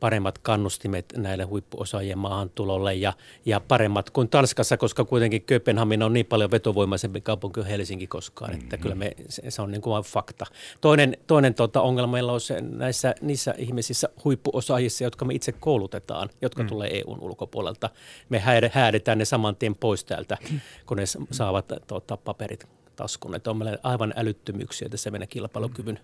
[0.00, 3.12] paremmat kannustimet näille huippuosaajien maahantulolle ja,
[3.46, 8.52] ja paremmat kuin Tanskassa, koska kuitenkin Kööpenhamina on niin paljon vetovoimaisempi kaupunki kuin Helsinki koskaan,
[8.54, 8.82] että mm-hmm.
[8.82, 10.46] kyllä me, se, se on niin kuin vain fakta.
[10.80, 16.28] Toinen, toinen tota, ongelma meillä on se näissä niissä ihmisissä huippuosaajissa, jotka me itse koulutetaan,
[16.42, 16.68] jotka mm.
[16.68, 17.90] tulee EUn ulkopuolelta.
[18.28, 18.38] Me
[18.72, 20.38] häädetään ne saman tien pois täältä,
[20.86, 23.34] kun ne saavat tota, paperit taskuun.
[23.34, 25.98] Että on meillä aivan älyttömyyksiä tässä meidän kilpailukyvyn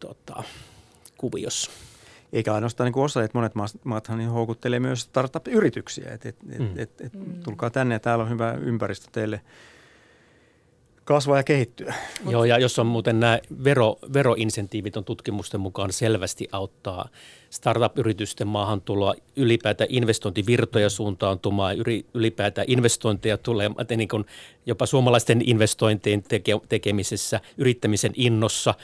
[0.00, 0.42] tota,
[1.16, 1.70] kuviossa
[2.32, 3.52] eikä ainoastaan niin osa, että monet
[3.84, 6.70] maathan niin houkuttelee myös startup-yrityksiä, että et, et, mm.
[6.76, 7.12] et, et,
[7.44, 9.40] tulkaa tänne ja täällä on hyvä ympäristö teille
[11.06, 11.94] kasvaa ja kehittyä.
[12.28, 17.08] Joo, ja jos on muuten nämä vero, veroinsentiivit on tutkimusten mukaan selvästi auttaa
[17.50, 21.76] startup-yritysten maahantuloa, ylipäätään investointivirtoja suuntaantumaan,
[22.14, 24.24] ylipäätään investointeja tulee, niin kuin
[24.66, 28.74] jopa suomalaisten investointien teke, tekemisessä, yrittämisen innossa,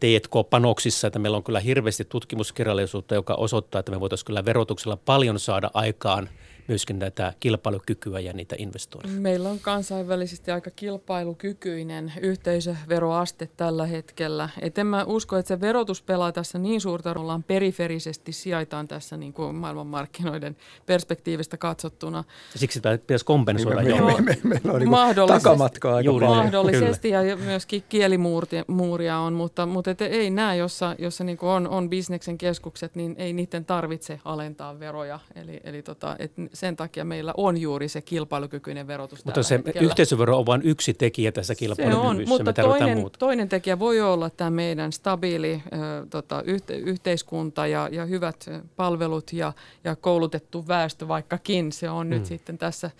[0.00, 5.38] T&K-panoksissa, että meillä on kyllä hirveästi tutkimuskirjallisuutta, joka osoittaa, että me voitaisiin kyllä verotuksella paljon
[5.38, 6.28] saada aikaan–
[6.68, 9.20] myöskin tätä kilpailukykyä ja niitä investointeja.
[9.20, 14.48] Meillä on kansainvälisesti aika kilpailukykyinen yhteisöveroaste tällä hetkellä.
[14.60, 19.16] Et en mä usko, että se verotus pelaa tässä niin suurta ollaan periferisesti sijaitaan tässä
[19.16, 20.56] niin kuin maailmanmarkkinoiden
[20.86, 22.24] perspektiivistä katsottuna.
[22.56, 26.26] Siksi tämä pitäisi kompensoida niin, me, me, me, me, meillä on niin takamatkaa aika Juuri
[26.26, 27.22] Mahdollisesti Kyllä.
[27.22, 32.38] ja myöskin kielimuuria on, mutta, mutta et ei nämä, jossa, jossa niin on, on bisneksen
[32.38, 35.20] keskukset, niin ei niiden tarvitse alentaa veroja.
[35.34, 39.86] Eli, eli tota, et sen takia meillä on juuri se kilpailukykyinen verotus Mutta se hetkellä.
[39.86, 42.02] yhteisövero on vain yksi tekijä tässä kilpailukyvyssä.
[42.02, 45.80] Se on, mutta toinen, toinen tekijä voi olla tämä meidän stabiili äh,
[46.10, 49.52] tota, yhte, yhteiskunta ja, ja hyvät palvelut ja,
[49.84, 52.10] ja koulutettu väestö, vaikkakin se on hmm.
[52.10, 52.90] nyt sitten tässä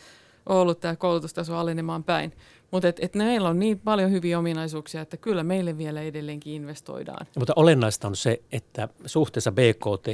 [0.46, 2.32] ollut tämä koulutustaso alenemaan päin.
[2.72, 7.26] Mutta et, et meillä on niin paljon hyviä ominaisuuksia, että kyllä meille vielä edelleenkin investoidaan.
[7.38, 10.06] Mutta olennaista on se, että suhteessa BKT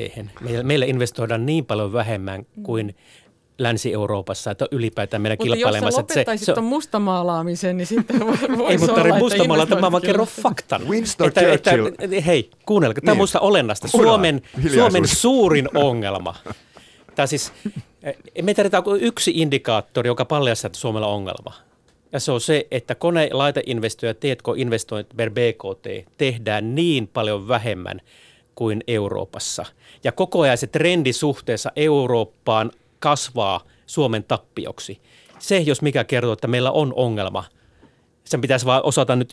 [0.63, 2.97] meille investoidaan niin paljon vähemmän kuin
[3.59, 6.01] Länsi-Euroopassa, että ylipäätään meidän mutta kilpailemassa.
[6.01, 8.37] Mutta jos sä lopettaisit tuon mustamaalaamisen, niin sitten voi
[8.71, 10.89] Ei, mutta olla, mustamaalata, mä vaan kerron faktan.
[10.89, 11.87] Winston että, Churchill.
[11.87, 13.23] Että, hei, kuunnelkaa, tämä on niin.
[13.23, 13.89] musta olennaista.
[13.89, 14.43] Suomen,
[14.75, 16.35] Suomen suurin ongelma.
[17.15, 17.53] Tämä siis,
[18.03, 21.55] eh, me tarvitaan yksi indikaattori, joka paljastaa, että Suomella on ongelma.
[22.13, 28.01] Ja se on se, että kone, laiteinvestoja, T&K-investoinnit per BKT tehdään niin paljon vähemmän
[28.55, 29.65] kuin Euroopassa.
[30.05, 35.01] Ja koko ajan se trendi suhteessa Eurooppaan kasvaa Suomen tappioksi.
[35.39, 37.45] Se, jos mikä kertoo, että meillä on ongelma.
[38.25, 39.33] Sen pitäisi vaan osata nyt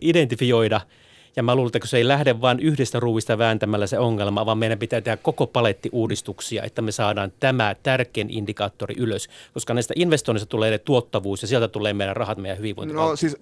[0.00, 0.80] identifioida–
[1.36, 4.78] ja mä luulen, että se ei lähde vain yhdestä ruuvista vääntämällä se ongelma, vaan meidän
[4.78, 9.28] pitää tehdä koko paletti uudistuksia, että me saadaan tämä tärkein indikaattori ylös.
[9.54, 12.94] Koska näistä investoinnista tulee tuottavuus ja sieltä tulee meidän rahat, meidän hyvinvointi.
[12.94, 13.36] No siis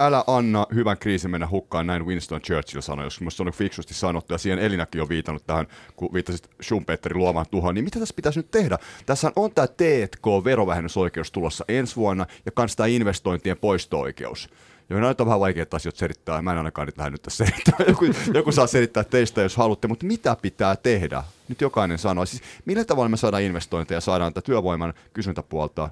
[0.00, 4.34] älä anna hyvän kriisin mennä hukkaan, näin Winston Churchill sanoi, jos minusta on fiksusti sanottu,
[4.34, 8.38] ja siihen Elinäkin on viitannut tähän, kun viittasit Schumpeterin luomaan tuhoon, niin mitä tässä pitäisi
[8.38, 8.78] nyt tehdä?
[9.06, 14.48] Tässä on tämä T&K-verovähennysoikeus tulossa ensi vuonna, ja kans tämä investointien poisto-oikeus.
[14.90, 16.42] Joo, näitä on vähän vaikeita asioita selittää.
[16.42, 17.86] Mä en ainakaan nyt lähde nyt tässä selittää.
[17.88, 21.24] Joku, joku saa selittää teistä, jos haluatte, mutta mitä pitää tehdä?
[21.48, 22.26] Nyt jokainen sanoo.
[22.26, 25.90] Siis millä tavalla me saadaan investointeja ja saadaan tätä työvoiman kysyntäpuolta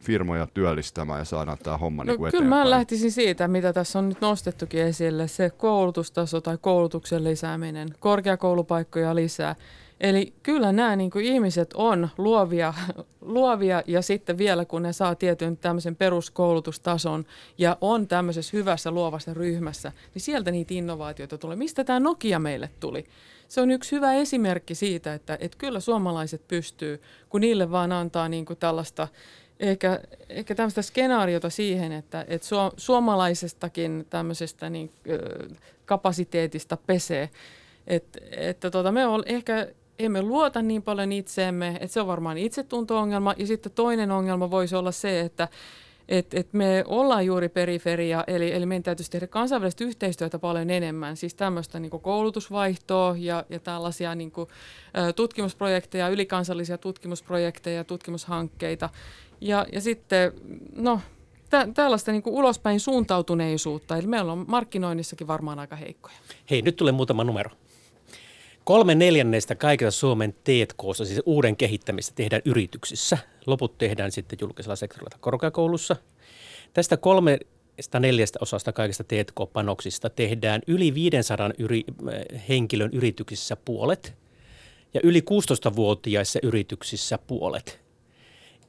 [0.00, 4.08] firmoja työllistämään ja saadaan tämä homma no, niin Kyllä mä lähtisin siitä, mitä tässä on
[4.08, 9.56] nyt nostettukin esille, se koulutustaso tai koulutuksen lisääminen, korkeakoulupaikkoja lisää.
[10.02, 12.74] Eli kyllä nämä niin kuin ihmiset on luovia,
[13.20, 17.24] luovia ja sitten vielä kun ne saa tietyn tämmöisen peruskoulutustason
[17.58, 21.56] ja on tämmöisessä hyvässä luovassa ryhmässä, niin sieltä niitä innovaatioita tulee.
[21.56, 23.04] Mistä tämä Nokia meille tuli?
[23.48, 28.28] Se on yksi hyvä esimerkki siitä, että, että kyllä suomalaiset pystyy, kun niille vaan antaa
[28.28, 29.08] niin kuin tällaista
[29.60, 32.46] ehkä, ehkä tämmöistä skenaariota siihen, että, että
[32.76, 34.90] suomalaisestakin tämmöisestä niin,
[35.84, 37.30] kapasiteetista pesee.
[37.86, 39.68] Et, että tota, me on ehkä
[39.98, 43.34] emme luota niin paljon itseemme, että se on varmaan itsetunto-ongelma.
[43.36, 45.48] Ja sitten toinen ongelma voisi olla se, että
[46.08, 51.16] et, et me ollaan juuri periferia, eli, eli meidän täytyisi tehdä kansainvälistä yhteistyötä paljon enemmän,
[51.16, 54.48] siis tämmöistä niin koulutusvaihtoa ja, ja tällaisia niin kuin,
[55.16, 58.90] tutkimusprojekteja, ylikansallisia tutkimusprojekteja, tutkimushankkeita.
[59.40, 60.32] Ja, ja sitten,
[60.76, 61.00] no,
[61.50, 66.16] tä, tällaista niin kuin ulospäin suuntautuneisuutta, eli meillä on markkinoinnissakin varmaan aika heikkoja.
[66.50, 67.50] Hei, nyt tulee muutama numero.
[68.64, 73.18] Kolme neljänneistä kaikista Suomen T&K:ssa, siis uuden kehittämistä, tehdään yrityksissä.
[73.46, 75.96] Loput tehdään sitten julkisella sektorilla korkeakoulussa.
[76.72, 77.38] Tästä kolme
[78.00, 84.14] neljästä osasta kaikista T&K-panoksista tehdään yli 500 yri, äh, henkilön yrityksissä puolet
[84.94, 87.80] ja yli 16-vuotiaissa yrityksissä puolet.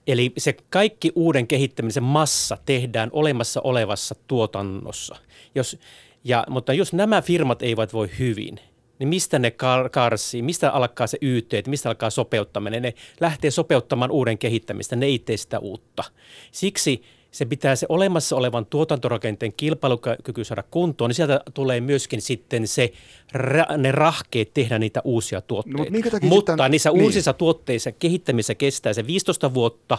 [0.07, 5.15] Eli se kaikki uuden kehittämisen massa tehdään olemassa olevassa tuotannossa.
[5.55, 5.77] Jos,
[6.23, 8.59] ja, mutta jos nämä firmat eivät voi hyvin–
[9.03, 12.81] niin mistä ne kar- karsii, mistä alkaa se YT, mistä alkaa sopeuttaminen.
[12.81, 16.03] Ne lähtee sopeuttamaan uuden kehittämistä, ne ei tee sitä uutta.
[16.51, 17.01] Siksi
[17.31, 22.93] se pitää se olemassa olevan tuotantorakenteen kilpailukyky saada kuntoon, niin sieltä tulee myöskin sitten se,
[23.77, 25.91] ne rahkeet tehdä niitä uusia tuotteita.
[25.91, 27.03] No, mutta mutta niissä niin.
[27.03, 29.97] uusissa tuotteissa kehittämisessä kestää se 15 vuotta,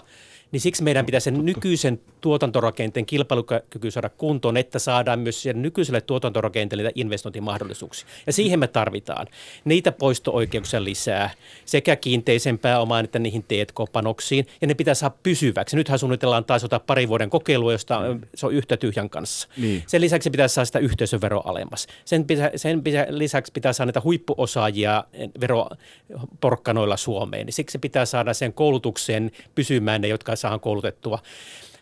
[0.55, 6.01] niin siksi meidän pitäisi sen nykyisen tuotantorakenteen kilpailukyky saada kuntoon, että saadaan myös sen nykyiselle
[6.01, 8.09] tuotantorakenteelle investointimahdollisuuksia.
[8.27, 9.27] Ja siihen me tarvitaan
[9.65, 11.31] niitä poisto-oikeuksia lisää,
[11.65, 15.77] sekä kiinteisen pääomaan että niihin T&K-panoksiin, ja ne pitää saada pysyväksi.
[15.77, 18.01] Nythän suunnitellaan taas ottaa pari vuoden kokeilua, josta
[18.35, 19.49] se on yhtä tyhjän kanssa.
[19.57, 19.83] Niin.
[19.87, 21.87] Sen lisäksi pitää saada sitä yhteisövero alemmas.
[22.05, 25.05] Sen, pitää, sen pitää, lisäksi pitää saada niitä huippuosaajia
[25.41, 27.47] veroporkkanoilla Suomeen.
[27.53, 31.19] Siksi pitää saada sen koulutukseen pysymään ne, jotka saa koulutettua.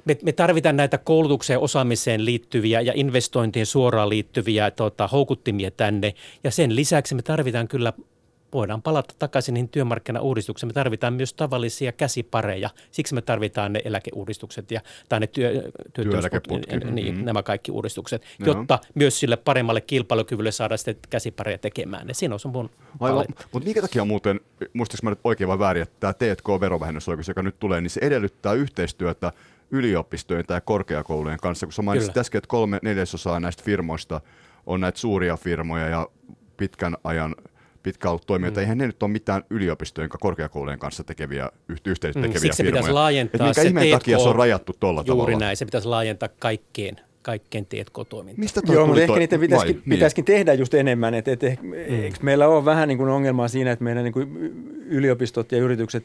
[0.05, 6.15] Me, me tarvitaan näitä koulutukseen osaamiseen liittyviä ja investointien suoraan liittyviä tota, houkuttimia tänne.
[6.45, 7.93] Ja sen lisäksi me tarvitaan kyllä
[8.53, 10.69] voidaan palata takaisin niihin työmarkkinauudistuksiin.
[10.69, 12.71] Me tarvitaan myös tavallisia käsipareja.
[12.91, 15.71] Siksi me tarvitaan ne eläkeuudistukset ja, tai ne työ,
[16.91, 17.25] niin, mm-hmm.
[17.25, 18.47] nämä kaikki uudistukset, no.
[18.47, 22.09] jotta myös sille paremmalle kilpailukyvylle saada sitten käsipareja tekemään.
[22.09, 22.71] Ja siinä on mun
[23.53, 24.41] Mutta minkä takia muuten,
[24.73, 28.53] muistatko mä nyt oikein vai väärin, että tämä T&K-verovähennysoikeus, joka nyt tulee, niin se edellyttää
[28.53, 29.33] yhteistyötä
[29.71, 34.21] yliopistojen tai korkeakoulujen kanssa, kun sä mainitsit äsken, että kolme neljäsosaa näistä firmoista
[34.67, 36.09] on näitä suuria firmoja ja
[36.57, 37.35] pitkän ajan
[37.83, 38.61] pitkä ollut toimijoita.
[38.61, 38.63] Mm.
[38.63, 42.73] Eihän ne nyt ole mitään yliopistojen ja korkeakoulujen kanssa tekeviä, yhteistyötä mm, tekeviä Siksi firmoja.
[42.73, 45.39] pitäisi laajentaa Et minkä se takia se on rajattu tuolla Juuri tavalla?
[45.39, 48.41] näin, se pitäisi laajentaa kaikkeen kaikkeen T&K-toimintaan.
[48.41, 50.37] Mistä toi Joo, mutta ehkä niitä pitäisikin, vai, pitäisikin niin.
[50.37, 51.15] tehdä just enemmän.
[51.15, 51.73] Et, et, mm.
[51.73, 54.29] Eikö meillä ole vähän niin kuin ongelmaa siinä, että meidän niin kuin
[54.87, 56.05] yliopistot ja yritykset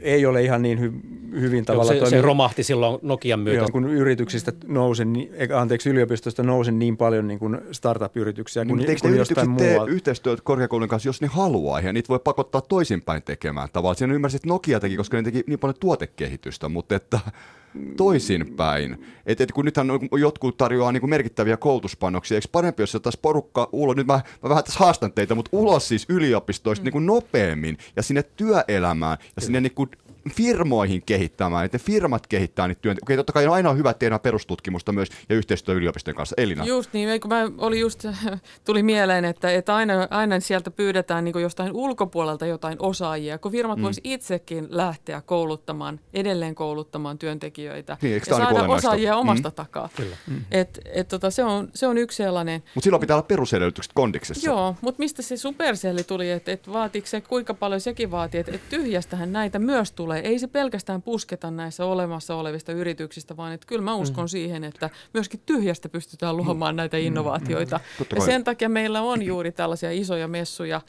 [0.00, 3.58] ei ole ihan niin hy- hyvin tavalla Joo, se, se romahti silloin Nokian myötä.
[3.58, 5.02] Joo, kun yrityksistä nousi,
[5.54, 9.90] anteeksi, yliopistosta nousi niin paljon niin kuin startup-yrityksiä niin, kuin, kuin jostain muualta.
[9.90, 13.96] yhteistyötä korkeakoulun kanssa, jos ne haluaa, ja niitä voi pakottaa toisinpäin tekemään tavallaan.
[13.96, 17.20] Siinä ymmärsit, että Nokia teki, koska ne teki niin paljon tuotekehitystä, mutta että
[17.96, 19.04] toisinpäin.
[19.26, 19.88] Et, et kun nythän
[20.20, 24.48] jotkut tarjoaa niin kuin merkittäviä koulutuspanoksia, eikö parempi, jos taas porukka ulos, nyt mä, mä
[24.48, 26.84] vähän tässä haastan teitä, mutta ulos siis yliopistoista mm.
[26.84, 29.90] niin kuin nopeammin ja sinne työelämään ja sinne niin kuin
[30.30, 33.04] firmoihin kehittämään, että firmat kehittää niitä työntekijöitä.
[33.04, 36.34] Okei, totta kai on aina hyvä tehdä perustutkimusta myös ja yhteistyö yliopistojen kanssa.
[36.38, 36.64] Elina.
[36.64, 38.04] Just niin, kun mä oli just,
[38.64, 43.78] tuli mieleen, että, että aina, aina sieltä pyydetään niin jostain ulkopuolelta jotain osaajia, kun firmat
[43.78, 43.82] mm.
[43.82, 49.20] voisi itsekin lähteä kouluttamaan, edelleen kouluttamaan työntekijöitä niin, ja saada niin osaajia mm.
[49.20, 49.88] omasta takaa.
[49.96, 50.16] Kyllä.
[50.26, 50.44] Mm.
[50.50, 52.62] Et, et, tota, se, on, se on yksi sellainen.
[52.74, 54.46] Mutta silloin pitää olla perusedellytykset kondiksessa.
[54.46, 58.52] Joo, mutta mistä se superselli tuli, että et vaatiiko se, kuinka paljon sekin vaatii, että
[58.54, 60.32] et tyhjästähän näitä myös tulee tulee.
[60.32, 64.28] Ei se pelkästään pusketa näissä olemassa olevista yrityksistä, vaan että kyllä mä uskon mm.
[64.28, 66.76] siihen, että myöskin tyhjästä pystytään luomaan mm.
[66.76, 67.02] näitä mm.
[67.02, 67.80] innovaatioita.
[67.98, 68.06] Mm.
[68.14, 70.80] Ja sen takia meillä on juuri tällaisia isoja messuja,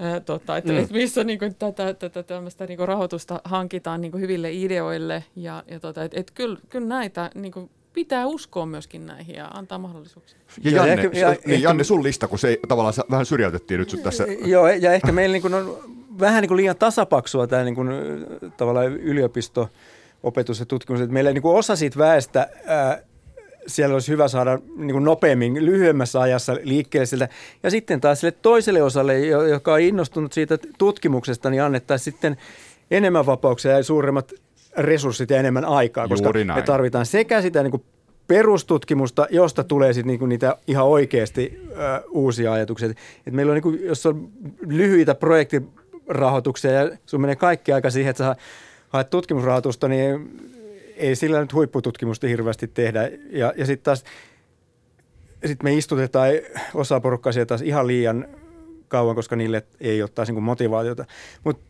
[0.00, 0.78] Ää, tota, että, mm.
[0.78, 5.24] et missä niin kuin, tätä, tätä tämmöistä niin kuin rahoitusta hankitaan niin kuin hyville ideoille.
[5.36, 9.48] Ja, ja tota, et, et kyllä, kyllä näitä niin kuin, pitää uskoa myöskin näihin ja
[9.48, 10.38] antaa mahdollisuuksia.
[10.62, 14.00] Ja Janne, ja ehkä, ja, niin, Janne sun lista, kun se tavallaan vähän syrjäytettiin nyt
[14.02, 14.26] tässä.
[14.44, 17.88] Joo, ja ehkä meillä niin kuin on vähän niin kuin liian tasapaksua tämä niin kuin,
[18.56, 19.68] tavallaan yliopisto,
[20.22, 21.00] opetus ja tutkimus.
[21.00, 23.02] Että meillä niin kuin osa siitä väestä ää,
[23.66, 27.28] siellä olisi hyvä saada niin kuin nopeammin, lyhyemmässä ajassa liikkeelle siltä.
[27.62, 32.36] Ja sitten taas sille toiselle osalle, joka on innostunut siitä tutkimuksesta, niin annettaisiin sitten
[32.90, 34.32] enemmän vapauksia ja suuremmat
[34.76, 37.82] resurssit ja enemmän aikaa, koska me tarvitaan sekä sitä niin kuin
[38.28, 41.74] perustutkimusta, josta tulee sitten niinku niitä ihan oikeasti ö,
[42.10, 42.90] uusia ajatuksia.
[43.26, 44.28] Et meillä on, niinku, jos on
[44.66, 45.62] lyhyitä projekti
[46.08, 48.36] rahoituksia ja sun menee kaikki aika siihen, että sä
[48.88, 50.40] haet tutkimusrahoitusta, niin
[50.96, 53.10] ei sillä nyt huippututkimusta hirveästi tehdä.
[53.30, 54.04] Ja, ja sitten taas
[55.46, 56.30] sit me istutetaan
[56.74, 58.28] osa porukkaa sieltä taas ihan liian
[58.88, 61.04] kauan, koska niille ei ole taas niin motivaatiota.
[61.44, 61.62] Mutta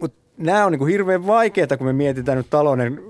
[0.00, 3.02] mut nämä on niin hirveän vaikeaa, kun me mietitään nyt talouden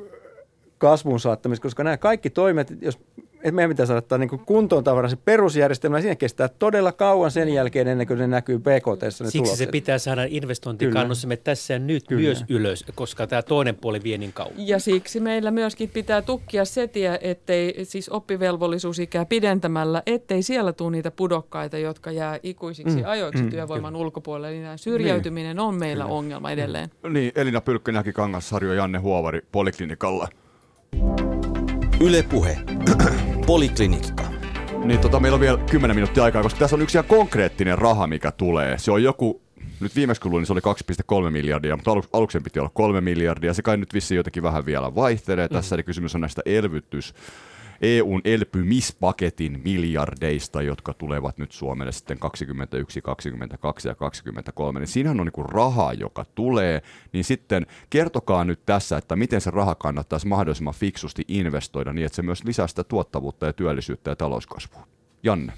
[0.79, 2.99] kasvun saattamista, koska nämä kaikki toimet, jos
[3.37, 6.01] että meidän pitää saada niin kuntoon tavallaan se perusjärjestelmä.
[6.01, 9.03] Siinä kestää todella kauan sen jälkeen ennen kuin ne näkyy BKT.
[9.03, 9.59] Ne Siksi tulokset.
[9.59, 12.23] se pitää saada investointikannustimet tässä ja nyt Kyllä.
[12.23, 14.53] myös ylös, koska tämä toinen puoli vie niin kauan.
[14.57, 21.11] Ja siksi meillä myöskin pitää tukkia setiä, ettei siis oppivelvollisuusikää pidentämällä, ettei siellä tule niitä
[21.11, 23.03] pudokkaita, jotka jää ikuisiksi mm.
[23.07, 23.51] ajoiksi mm.
[23.51, 24.05] työvoiman Kyllä.
[24.05, 24.51] ulkopuolelle.
[24.51, 25.61] Niin syrjäytyminen niin.
[25.61, 26.17] on meillä Kyllä.
[26.17, 26.91] ongelma edelleen.
[27.09, 30.29] Niin, Elina Pylkkönäki Kangasharjo ja Janne Huovari Poliklinikalla.
[32.01, 32.59] Yle Puhe.
[33.47, 34.25] Poliklinikka.
[34.85, 38.07] Niin tota, meillä on vielä 10 minuuttia aikaa, koska tässä on yksi ihan konkreettinen raha,
[38.07, 38.79] mikä tulee.
[38.79, 39.43] Se on joku,
[39.81, 43.01] nyt viimeksi kun luin, niin se oli 2,3 miljardia, mutta aluksi aluksen piti olla 3
[43.01, 43.55] miljardia.
[43.55, 45.47] Se kai nyt vissiin jotenkin vähän vielä vaihtelee.
[45.47, 45.53] Mm.
[45.53, 47.15] Tässä eli kysymys on näistä elvytys
[47.81, 55.31] EUn elpymispaketin miljardeista, jotka tulevat nyt Suomelle sitten 21, 22 ja 23, niin siinähän on
[55.37, 60.75] niin rahaa, joka tulee, niin sitten kertokaa nyt tässä, että miten se raha kannattaisi mahdollisimman
[60.75, 64.87] fiksusti investoida niin, että se myös lisää sitä tuottavuutta ja työllisyyttä ja talouskasvua.
[65.23, 65.53] Janne.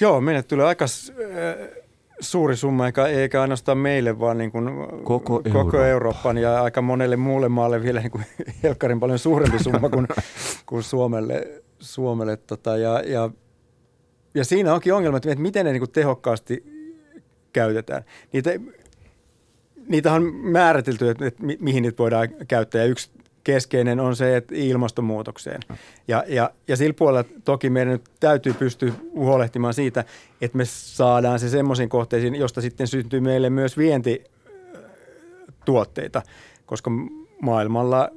[0.00, 1.89] Joo, meille tulee aika äh,
[2.20, 4.70] suuri summa, eikä, eikä ainoastaan meille, vaan niin kuin
[5.04, 5.86] Koko koko Eurooppa.
[5.86, 8.24] Euroopan ja aika monelle muulle maalle vielä niin kuin
[8.62, 10.08] helkkarin paljon suurempi summa kuin,
[10.66, 11.62] kuin Suomelle.
[11.78, 13.30] Suomelle tota, ja, ja,
[14.34, 16.64] ja siinä onkin ongelma, että miten ne niin kuin tehokkaasti
[17.52, 18.02] käytetään.
[18.32, 18.50] Niitä,
[19.88, 22.80] niitä on määritelty, että, että mi- mihin niitä voidaan käyttää.
[22.80, 23.10] Ja yksi
[23.44, 25.60] keskeinen on se, että ilmastonmuutokseen.
[26.08, 30.04] Ja, ja, ja sillä puolella toki meidän nyt täytyy pystyä huolehtimaan siitä,
[30.40, 36.22] että me saadaan se semmoisiin kohteisiin, josta sitten syntyy meille myös vientituotteita,
[36.66, 36.90] koska
[37.42, 38.10] maailmalla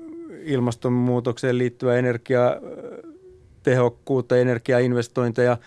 [0.44, 5.58] ilmastonmuutokseen liittyvä energiatehokkuutta, energiainvestointeja,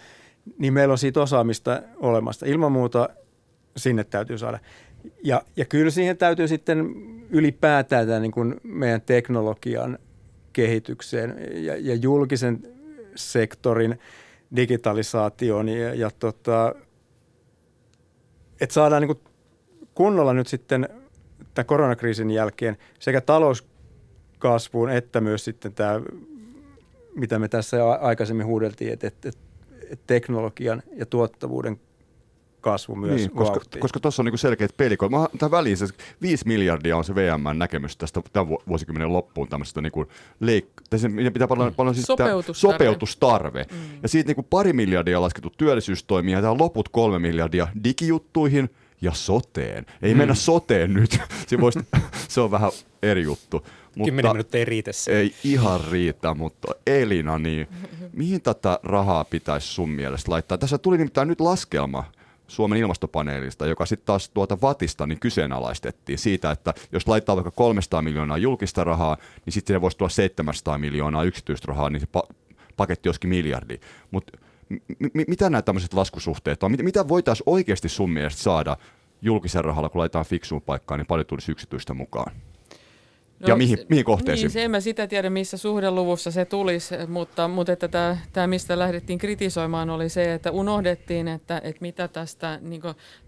[0.59, 2.47] niin meillä on siitä osaamista olemassa.
[2.47, 3.09] Ilman muuta
[3.77, 4.59] sinne täytyy saada.
[5.25, 6.95] Ja, ja kyllä siihen täytyy sitten
[7.31, 9.99] ylipäätään tämän niin kuin meidän teknologian
[10.53, 12.63] kehitykseen ja, ja julkisen
[13.15, 13.99] sektorin
[14.57, 16.75] digitalisaatioon ja, ja tota,
[18.61, 19.21] että saadaan niin
[19.95, 20.89] kunnolla nyt sitten
[21.55, 26.01] tämän koronakriisin jälkeen sekä talouskasvuun että myös sitten tämä,
[27.15, 31.81] mitä me tässä aikaisemmin huudeltiin, että, että, että teknologian ja tuottavuuden
[32.67, 33.81] kasvu myös Niin, koska, vauhtiin.
[33.81, 35.11] koska tuossa on niinku selkeät pelikot.
[35.11, 35.87] Mä, tämän väliin se
[36.23, 40.07] 5 miljardia on se VMn näkemys tästä tämän vu- vuosikymmenen loppuun tämmöisestä niinku
[40.41, 42.75] leik- tai se, mitä pitää paljon, paljon siis Sopeutustarve.
[42.75, 43.67] sopeutustarve.
[43.73, 43.79] Mm.
[44.03, 49.13] Ja siitä niinku pari miljardia on laskettu työllisyystoimia ja tämä loput kolme miljardia digijuttuihin ja
[49.13, 49.87] soteen.
[50.03, 50.19] Ei mm.
[50.19, 51.79] mennä soteen nyt, se, voisi,
[52.29, 52.71] se on vähän
[53.03, 53.67] eri juttu.
[54.05, 55.19] Kymmenen minuuttia ei riitä se.
[55.19, 57.67] Ei ihan riitä, mutta Elina, niin
[58.13, 60.59] mihin tätä rahaa pitäisi sun mielestä laittaa?
[60.59, 62.05] Tässä tuli nimittäin nyt laskelma
[62.49, 68.03] Suomen ilmastopaneelista, joka sitten taas tuota Vatista niin kyseenalaistettiin siitä, että jos laittaa vaikka 300
[68.03, 69.17] miljoonaa julkista rahaa,
[69.47, 72.35] niin sitten se voisi tulla 700 miljoonaa yksityistä rahaa, niin se pa-
[72.77, 73.81] paketti olisikin miljardi.
[74.11, 74.39] Mutta
[74.99, 76.71] m- mitä nämä tämmöiset laskusuhteet on?
[76.71, 78.77] Mitä, mitä voitaisiin oikeasti sun mielestä saada
[79.23, 82.33] julkisen rahalla, kun laitetaan fiksuun paikkaan, niin paljon tulisi yksityistä mukaan?
[83.47, 84.45] Ja mihin- mihin kohteisiin?
[84.45, 88.47] Niin, se en mä sitä tiedä, missä suhdeluvussa se tulisi, mutta, mutta että tämä, tämä,
[88.47, 92.83] mistä lähdettiin kritisoimaan, oli se, että unohdettiin, että, että mitä tästä niin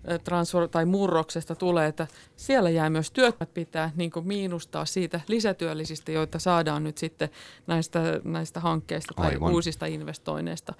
[0.08, 2.06] transfer- tai murroksesta tulee, että
[2.36, 7.28] siellä jää myös työt pitää niin miinustaa siitä lisätyöllisistä, joita saadaan nyt sitten
[7.66, 9.52] näistä, näistä hankkeista tai Aivan.
[9.52, 10.74] uusista investoinneista.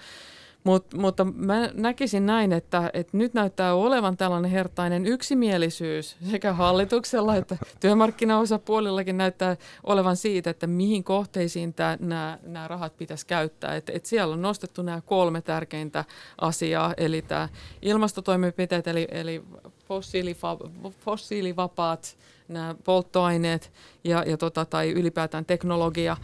[0.64, 7.36] Mut, mutta mä näkisin näin, että, että nyt näyttää olevan tällainen hertainen yksimielisyys sekä hallituksella
[7.36, 13.76] että työmarkkinaosapuolillakin näyttää olevan siitä, että mihin kohteisiin nämä, rahat pitäisi käyttää.
[13.76, 16.04] Et, et siellä on nostettu nämä kolme tärkeintä
[16.40, 17.48] asiaa, eli tämä
[17.82, 19.42] ilmastotoimenpiteet, eli, eli
[19.84, 20.56] fossiilifa,
[21.00, 22.16] fossiilivapaat
[22.48, 23.72] nämä polttoaineet
[24.04, 26.16] ja, ja tota, tai ylipäätään teknologia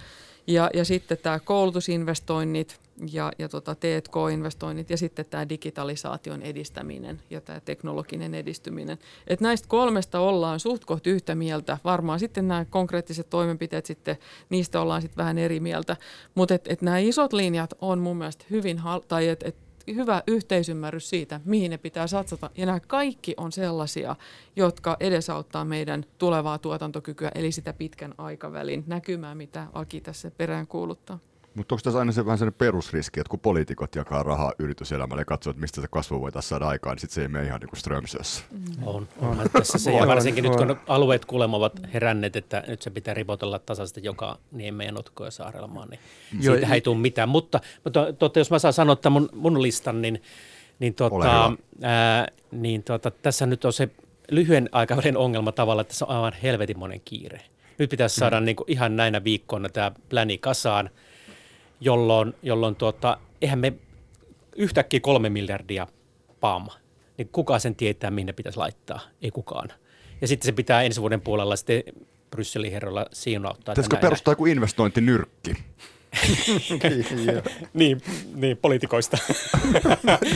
[0.47, 2.81] ja, ja sitten tämä koulutusinvestoinnit
[3.13, 8.99] ja, ja tota T&K-investoinnit ja sitten tämä digitalisaation edistäminen ja tämä teknologinen edistyminen.
[9.27, 11.79] Et näistä kolmesta ollaan suht koht yhtä mieltä.
[11.85, 14.17] Varmaan sitten nämä konkreettiset toimenpiteet, sitten,
[14.51, 15.97] niistä ollaan sitten vähän eri mieltä.
[16.35, 19.57] Mutta et, et nämä isot linjat on mun mielestä hyvin, hal- tai et, et
[19.87, 22.51] hyvä yhteisymmärrys siitä, mihin ne pitää satsata.
[22.57, 24.17] Ja nämä kaikki on sellaisia,
[24.57, 31.19] jotka edesauttaa meidän tulevaa tuotantokykyä, eli sitä pitkän aikavälin näkymää, mitä Aki tässä perään kuuluttaa.
[31.55, 35.25] Mutta onko tässä aina se vähän sellainen perusriski, että kun poliitikot jakaa rahaa yrityselämälle ja
[35.25, 37.69] katsoo, että mistä se kasvu voitaisiin saada aikaan, niin sitten se ei mene ihan niin
[37.69, 38.45] kuin Strömsössä.
[38.83, 39.93] On, onhan tässä se.
[39.93, 40.81] Ja On, varsinkin nyt, kun on.
[40.89, 45.89] alueet kuulemma ovat heränneet, että nyt se pitää ripotella tasaisesti joka niemeen, notkoon ja saarelmaan,
[45.89, 46.01] niin
[46.41, 47.29] Joo, siitä ei tule mitään.
[47.29, 50.23] Mutta, mutta totta, jos mä saan sanoa tämän mun, mun listan, niin,
[50.79, 51.53] niin, tota,
[51.83, 53.89] ää, niin tota, tässä nyt on se
[54.31, 57.41] lyhyen aikavälin ongelma tavalla, että tässä on aivan helvetin monen kiire.
[57.79, 58.45] Nyt pitäisi saada Mm.
[58.47, 60.91] niin kuin ihan näinä viikkoina tämä pläni kasaan,
[61.81, 63.73] jolloin, jolloin tuota, eihän me
[64.57, 65.87] yhtäkkiä kolme miljardia
[66.41, 66.67] pam,
[67.19, 69.01] niin kuka sen tietää, mihin ne pitäisi laittaa?
[69.23, 69.69] Ei kukaan.
[70.21, 71.83] Ja sitten se pitää ensi vuoden puolella sitten
[72.31, 73.73] Brysselin herroilla siunauttaa.
[73.73, 75.55] Pitäisikö perustaa joku investointinyrkki?
[77.75, 78.01] Niin,
[78.35, 79.19] niin poliitikoista.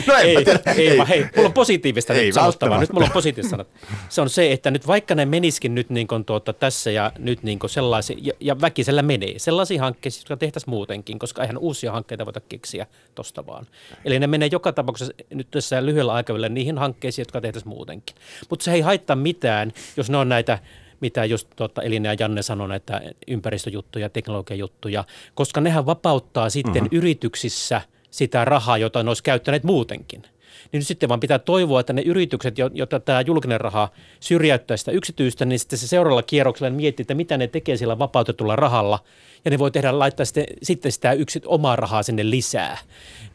[0.07, 0.59] No ei, tiedä.
[0.77, 2.79] ei, vaan hei, mulla on positiivista Ei nyt sanottavaa.
[2.79, 3.67] Nyt mulla on positiivista sanot.
[4.09, 7.43] Se on se, että nyt vaikka ne meniskin nyt niin kuin tuota, tässä ja nyt
[7.43, 11.91] niin kuin sellaisia, ja, ja väkisellä menee, sellaisia hankkeita, jotka tehtäisiin muutenkin, koska eihän uusia
[11.91, 13.67] hankkeita voida keksiä tosta vaan.
[14.05, 18.15] Eli ne menee joka tapauksessa nyt tässä lyhyellä aikavälillä niihin hankkeisiin, jotka tehtäisiin muutenkin.
[18.49, 20.59] Mutta se ei haittaa mitään, jos ne on näitä
[21.01, 25.03] mitä just tuota Elina ja Janne sanoi, näitä ympäristöjuttuja, teknologiajuttuja,
[25.35, 26.83] koska nehän vapauttaa sitten Mhm.
[26.83, 26.97] mm-hmm.
[26.97, 27.81] yrityksissä
[28.11, 30.23] sitä rahaa, jota ne olisi käyttäneet muutenkin.
[30.71, 33.89] Niin nyt sitten vaan pitää toivoa, että ne yritykset, joita tämä julkinen raha
[34.19, 38.55] syrjäyttää sitä yksityistä, niin sitten se seuraavalla kierroksella miettii, että mitä ne tekee sillä vapautetulla
[38.55, 38.99] rahalla.
[39.45, 42.77] Ja ne voi tehdä, laittaa sitten, sitten sitä yksi, omaa rahaa sinne lisää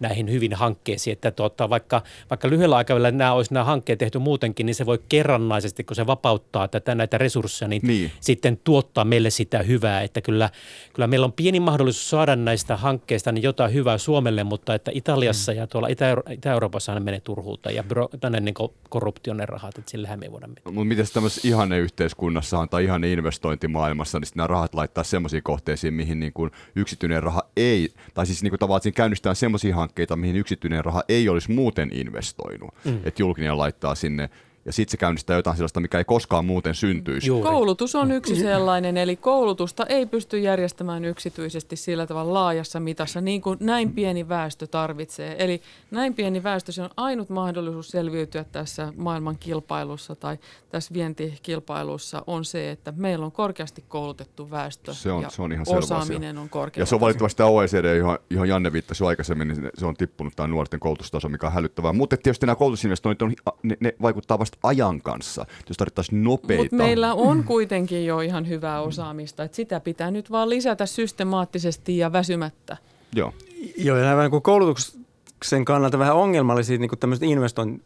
[0.01, 1.13] näihin hyvin hankkeisiin.
[1.13, 4.99] Että tuota, vaikka, vaikka lyhyellä aikavälillä nämä olisi nämä hankkeet tehty muutenkin, niin se voi
[5.09, 10.03] kerrannaisesti, kun se vapauttaa tätä, näitä resursseja, niin, niin, sitten tuottaa meille sitä hyvää.
[10.03, 10.51] Että kyllä,
[10.93, 15.53] kyllä meillä on pieni mahdollisuus saada näistä hankkeista niin jotain hyvää Suomelle, mutta että Italiassa
[15.53, 15.59] mm.
[15.59, 17.85] ja tuolla Itä- Itä-Euroopassa menee turhuutta ja
[18.21, 18.55] tänne niin
[18.89, 20.75] korruptionen rahat, että sillähän me ei voida mitään.
[20.75, 26.21] Mutta miten tämmöisessä ihanne yhteiskunnassa tai ihanne investointimaailmassa, niin nämä rahat laittaa semmoisiin kohteisiin, mihin
[26.21, 30.37] niin kuin yksityinen raha ei, tai siis niin kuin tavallaan siinä käynnistetään semmoisia hankkeita, mihin
[30.37, 32.75] yksityinen raha ei olisi muuten investoinut.
[32.85, 32.99] Mm.
[33.05, 34.31] Että julkinen laittaa sinne
[34.65, 37.27] ja sitten se käynnistää jotain sellaista, mikä ei koskaan muuten syntyisi.
[37.27, 37.51] Juuri.
[37.51, 43.43] Koulutus on yksi sellainen, eli koulutusta ei pysty järjestämään yksityisesti sillä tavalla laajassa mitassa, niin
[43.43, 45.37] kuin näin pieni väestö tarvitsee.
[45.39, 50.39] Eli näin pieni väestö, se on ainut mahdollisuus selviytyä tässä maailman kilpailussa tai
[50.71, 55.53] tässä vientikilpailussa on se, että meillä on korkeasti koulutettu väestö se on, ja se on
[55.53, 56.81] ihan osaaminen on korkeasti.
[56.81, 60.33] Ja se on valitettavasti tämä OECD, johon, johon Janne viittasi aikaisemmin, niin se on tippunut
[60.37, 61.93] tämä nuorten koulutustaso, mikä on hälyttävää.
[61.93, 66.63] Mutta tietysti nämä koulutusinvestoinnit on, ne, ne vaikuttaa vasta ajan kanssa, jos tarvittaisiin nopeita.
[66.63, 71.99] Mutta meillä on kuitenkin jo ihan hyvää osaamista, että sitä pitää nyt vaan lisätä systemaattisesti
[71.99, 72.77] ja väsymättä.
[73.15, 73.33] Joo.
[73.77, 77.83] Joo, ja nämä niin koulutuksen kannalta vähän ongelmallisia niin tämmöiset investoin,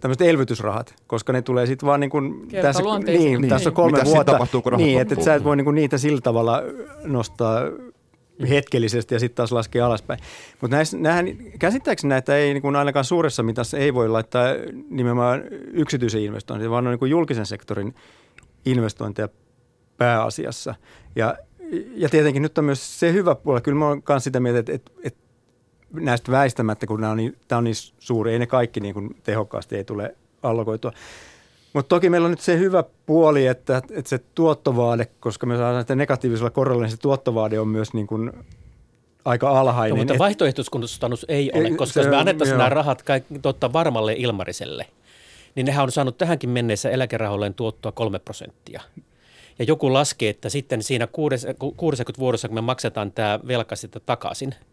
[0.00, 3.98] tämmöiset elvytysrahat, koska ne tulee sitten vaan niin kuin tässä, niin, niin, tässä on kolme
[3.98, 4.32] Mitä vuotta.
[4.32, 6.62] Tapahtuu, kun niin, että, että sä et voi niin kuin niitä sillä tavalla
[7.04, 7.60] nostaa
[8.48, 10.20] hetkellisesti ja sitten taas laskee alaspäin.
[10.60, 11.26] Mutta nämähän,
[11.58, 14.46] käsittääkseni näitä ei niin kuin ainakaan suuressa mitassa ei voi laittaa
[14.90, 17.94] nimenomaan yksityisen investointiin, vaan on niin kuin julkisen sektorin
[18.64, 19.28] investointeja
[19.96, 20.74] pääasiassa.
[21.16, 21.36] Ja,
[21.94, 23.60] ja tietenkin nyt on myös se hyvä puoli.
[23.60, 25.20] Kyllä mä oon myös sitä mieltä, että, että, että
[25.92, 29.16] näistä väistämättä, kun nämä on niin, tämä on niin suuri, ei ne kaikki niin kuin
[29.22, 30.92] tehokkaasti ei tule allokoitua.
[31.72, 35.82] Mutta toki meillä on nyt se hyvä puoli, että, että se tuottovaade, koska me saadaan
[35.82, 38.32] sitä negatiivisella korolla, niin se tuottovaade on myös niin kuin
[39.24, 39.96] aika alhainen.
[39.96, 44.86] No, mutta vaihtoehtoiskustannus ei ole, koska jos me annettaisiin nämä rahat kaikki, totta varmalle ilmariselle,
[45.54, 48.82] niin nehän on saanut tähänkin mennessä eläkerahoilleen tuottoa kolme prosenttia.
[49.58, 51.06] Ja joku laskee, että sitten siinä
[51.76, 54.54] 60 vuodessa, kun me maksetaan tämä velka sitten takaisin–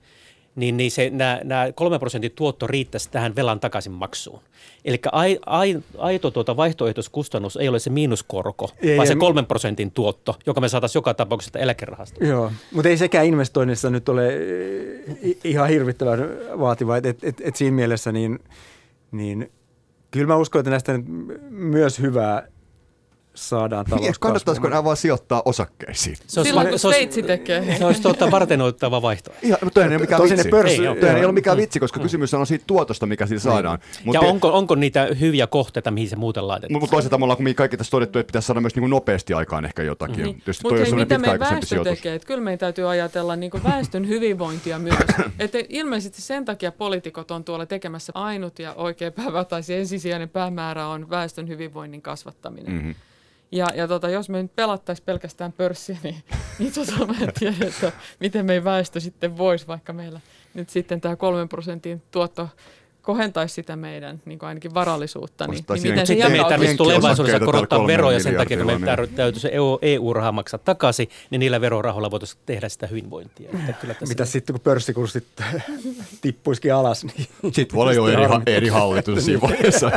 [0.55, 4.41] niin, niin se, nämä, nämä 3 prosentin tuotto riittäisi tähän velan takaisin maksuun.
[4.85, 9.91] Eli ai, ai, aito tuota vaihtoehtoiskustannus ei ole se miinuskorko, ei, vaan se 3 prosentin
[9.91, 12.25] tuotto, joka me saataisiin joka tapauksessa eläkerahastosta.
[12.25, 14.33] Joo, mutta ei sekään investoinnissa nyt ole
[15.43, 16.19] ihan hirvittävän
[16.59, 16.97] vaativa.
[16.97, 18.39] että et, et, et siinä mielessä niin,
[19.11, 19.51] niin
[20.11, 20.99] kyllä mä uskon, että näistä
[21.49, 22.47] myös hyvää
[23.39, 24.19] saadaan niin, talouskasvua.
[24.19, 26.17] Kannattaisiko nämä vaan sijoittaa osakkeisiin?
[26.27, 27.77] Se olisi, Silloin kun Sveitsi tekee.
[27.77, 29.47] Se olisi tuota vartenoittava vaihtoehto.
[29.47, 30.49] Ihan, mutta ei ole mikään vitsi.
[30.49, 33.79] Pörssi, ei, ei, ei ole mikään vitsi, koska kysymys on siitä tuotosta, mikä sillä saadaan.
[34.03, 34.25] Mut ja te...
[34.25, 36.81] onko, onko niitä hyviä kohteita, mihin se muuten laitetaan?
[36.81, 39.83] Mutta toisaalta me ollaan kaikki tässä todettu, että pitäisi saada myös niin nopeasti aikaan ehkä
[39.83, 40.25] jotakin.
[40.25, 40.95] Mm-hmm.
[40.95, 41.93] Mitä meidän väestö sijoitus.
[41.93, 42.15] tekee?
[42.15, 44.97] Että kyllä meidän täytyy ajatella niin väestön hyvinvointia myös.
[45.39, 50.29] että ilmeisesti sen takia poliitikot on tuolla tekemässä ainut ja oikea päivä tai se ensisijainen
[50.29, 52.73] päämäärä on väestön hyvinvoinnin kasvattaminen.
[52.73, 52.95] Mm-hmm.
[53.51, 56.23] Ja, ja tota, jos me nyt pelattaisiin pelkästään pörssiä, niin,
[56.59, 60.19] niin tota, mä en tiedä, että miten meidän väestö sitten voisi, vaikka meillä
[60.53, 62.49] nyt sitten tämä kolmen prosentin tuotto
[63.01, 65.47] kohentaisi sitä meidän niin kuin ainakin varallisuutta.
[65.47, 69.39] Niin, niin miten se sitten meidän tarvitsisi tulevaisuudessa korottaa veroja sen takia, kun meidän täytyy
[69.39, 73.49] se EU-raha maksaa takaisin, niin niillä verorahoilla voitaisiin tehdä sitä hyvinvointia.
[73.49, 75.25] Että kyllä tässä Mitä sitten, kun pörssikurssit
[76.21, 77.05] tippuisikin alas?
[77.05, 79.91] Niin sitten voi olla jo eri, eri hallitus siinä vaiheessa.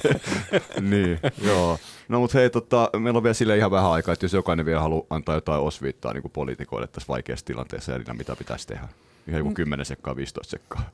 [0.90, 1.78] niin, joo.
[2.08, 4.80] No mutta hei, tota, meillä on vielä sille ihan vähän aikaa, että jos jokainen vielä
[4.80, 8.88] haluaa antaa jotain osviittaa niin poliitikoille tässä vaikeassa tilanteessa, eli mitä pitäisi tehdä.
[9.28, 10.90] Ihan joku 10 sekkaa, 15 sekkaa.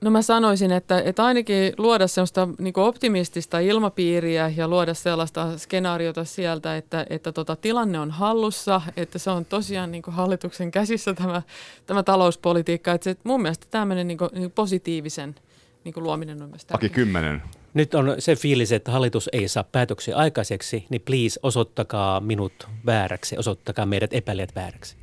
[0.00, 6.24] No mä sanoisin, että, että ainakin luoda sellaista niin optimistista ilmapiiriä ja luoda sellaista skenaariota
[6.24, 11.42] sieltä, että, että tota, tilanne on hallussa, että se on tosiaan niin hallituksen käsissä tämä,
[11.86, 12.92] tämä talouspolitiikka.
[12.92, 15.34] Että se, mun mielestä tämmöinen niin kuin, niin positiivisen
[15.84, 17.42] niin luominen on myös Aki 10.
[17.74, 23.38] Nyt on se fiilis, että hallitus ei saa päätöksiä aikaiseksi, niin please osoittakaa minut vääräksi,
[23.38, 24.96] osoittakaa meidät epäilijät vääräksi.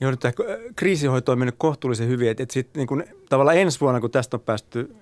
[0.00, 0.32] Joo, nyt tämä
[0.76, 4.36] kriisihoito on mennyt kohtuullisen hyvin, että, että sitten niin kun, tavallaan ensi vuonna, kun tästä
[4.36, 4.96] on päästy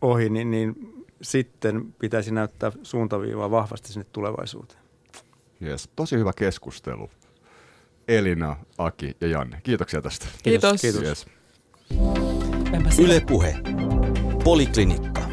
[0.00, 0.74] ohi, niin, niin
[1.22, 4.80] sitten pitäisi näyttää suuntaviivaa vahvasti sinne tulevaisuuteen.
[5.62, 7.10] Yes, tosi hyvä keskustelu.
[8.08, 9.60] Elina, Aki ja Janne.
[9.62, 10.26] Kiitoksia tästä.
[10.42, 10.80] Kiitos.
[10.80, 11.02] Kiitos.
[11.02, 11.26] Yes.
[12.98, 13.56] Yle Puhe.
[14.44, 15.31] Poliklinikka.